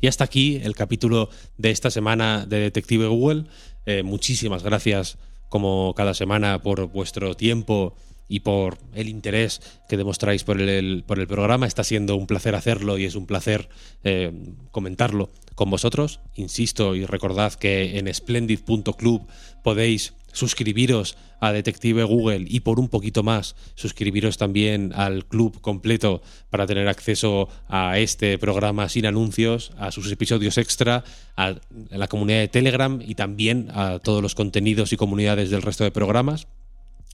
Y 0.00 0.08
hasta 0.08 0.24
aquí 0.24 0.60
el 0.64 0.74
capítulo 0.74 1.28
de 1.56 1.70
esta 1.70 1.92
semana 1.92 2.46
de 2.46 2.58
Detective 2.58 3.06
Google. 3.06 3.44
Eh, 3.86 4.02
muchísimas 4.02 4.64
gracias 4.64 5.18
como 5.48 5.94
cada 5.94 6.14
semana 6.14 6.60
por 6.62 6.86
vuestro 6.88 7.34
tiempo 7.34 7.94
y 8.28 8.40
por 8.40 8.78
el 8.94 9.08
interés 9.08 9.60
que 9.88 9.96
demostráis 9.96 10.44
por 10.44 10.60
el, 10.60 11.04
por 11.06 11.18
el 11.18 11.26
programa. 11.26 11.66
Está 11.66 11.84
siendo 11.84 12.16
un 12.16 12.26
placer 12.26 12.54
hacerlo 12.54 12.98
y 12.98 13.04
es 13.04 13.14
un 13.14 13.26
placer 13.26 13.68
eh, 14.02 14.32
comentarlo 14.70 15.30
con 15.54 15.70
vosotros. 15.70 16.20
Insisto 16.34 16.94
y 16.94 17.04
recordad 17.06 17.54
que 17.54 17.98
en 17.98 18.12
splendid.club 18.12 19.26
podéis 19.62 20.14
suscribiros 20.32 21.16
a 21.40 21.52
Detective 21.52 22.02
Google 22.04 22.44
y 22.48 22.60
por 22.60 22.80
un 22.80 22.88
poquito 22.88 23.22
más 23.22 23.54
suscribiros 23.74 24.36
también 24.36 24.92
al 24.94 25.26
club 25.26 25.60
completo 25.60 26.22
para 26.50 26.66
tener 26.66 26.88
acceso 26.88 27.48
a 27.68 27.98
este 27.98 28.38
programa 28.38 28.88
sin 28.88 29.06
anuncios, 29.06 29.72
a 29.78 29.90
sus 29.92 30.10
episodios 30.10 30.58
extra, 30.58 31.04
a 31.36 31.54
la 31.90 32.08
comunidad 32.08 32.40
de 32.40 32.48
Telegram 32.48 33.00
y 33.00 33.14
también 33.14 33.68
a 33.72 34.00
todos 34.00 34.22
los 34.22 34.34
contenidos 34.34 34.92
y 34.92 34.96
comunidades 34.96 35.50
del 35.50 35.62
resto 35.62 35.84
de 35.84 35.90
programas. 35.90 36.48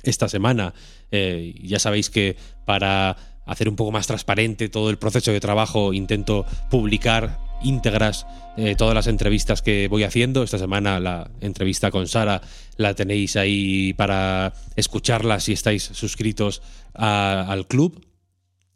Esta 0.02 0.28
semana 0.28 0.74
eh, 1.10 1.54
ya 1.62 1.78
sabéis 1.78 2.10
que 2.10 2.36
para 2.64 3.16
hacer 3.46 3.68
un 3.68 3.76
poco 3.76 3.90
más 3.90 4.06
transparente 4.06 4.68
todo 4.68 4.90
el 4.90 4.98
proceso 4.98 5.32
de 5.32 5.40
trabajo 5.40 5.92
intento 5.92 6.46
publicar 6.70 7.38
íntegras 7.62 8.26
eh, 8.56 8.74
todas 8.76 8.94
las 8.94 9.06
entrevistas 9.06 9.62
que 9.62 9.88
voy 9.88 10.04
haciendo. 10.04 10.42
Esta 10.42 10.58
semana 10.58 11.00
la 11.00 11.30
entrevista 11.40 11.90
con 11.90 12.06
Sara 12.08 12.40
la 12.76 12.94
tenéis 12.94 13.36
ahí 13.36 13.92
para 13.94 14.52
escucharla 14.76 15.40
si 15.40 15.52
estáis 15.52 15.82
suscritos 15.82 16.62
al 16.94 17.66
club. 17.66 18.06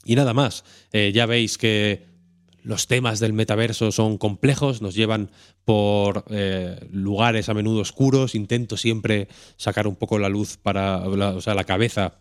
Y 0.05 0.17
nada 0.17 0.35
más, 0.35 0.65
eh, 0.93 1.13
ya 1.15 1.27
veis 1.27 1.57
que 1.59 2.13
los 2.64 2.88
temas 2.88 3.20
del 3.20 3.33
metaverso 3.33 3.92
son 3.92 4.18
complejos, 4.18 4.83
nos 4.83 4.96
llevan 4.96 5.31
por 5.64 6.24
eh, 6.31 6.81
lugares 6.90 7.48
a 7.48 7.55
menudo 7.55 7.81
oscuros. 7.81 8.35
Intento 8.35 8.77
siempre 8.77 9.29
sacar 9.57 9.87
un 9.87 9.94
poco 9.94 10.18
la 10.18 10.29
luz 10.29 10.57
para, 10.57 10.98
o 10.98 11.40
sea, 11.40 11.55
la 11.55 11.64
cabeza 11.64 12.18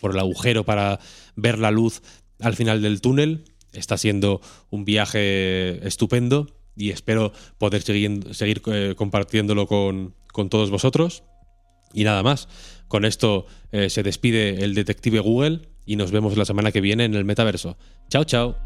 por 0.00 0.10
el 0.10 0.18
agujero 0.18 0.64
para 0.64 0.98
ver 1.36 1.60
la 1.60 1.70
luz 1.70 2.02
al 2.40 2.56
final 2.56 2.82
del 2.82 3.00
túnel 3.00 3.44
está 3.72 3.96
siendo 3.96 4.40
un 4.70 4.84
viaje 4.84 5.86
estupendo 5.86 6.48
y 6.76 6.90
espero 6.90 7.32
poder 7.58 7.82
seguir, 7.82 8.34
seguir 8.34 8.62
eh, 8.66 8.94
compartiéndolo 8.96 9.66
con, 9.66 10.14
todos 10.50 10.70
vosotros. 10.70 11.22
Y 11.94 12.04
nada 12.04 12.22
más, 12.22 12.48
con 12.88 13.06
esto 13.06 13.46
eh, 13.72 13.88
se 13.88 14.02
despide 14.02 14.62
el 14.64 14.74
detective 14.74 15.20
Google 15.20 15.62
y 15.86 15.96
nos 15.96 16.10
vemos 16.10 16.36
la 16.36 16.44
semana 16.44 16.72
que 16.72 16.82
viene 16.82 17.04
en 17.04 17.14
el 17.14 17.24
metaverso. 17.24 17.78
Chao, 18.10 18.24
chao. 18.24 18.65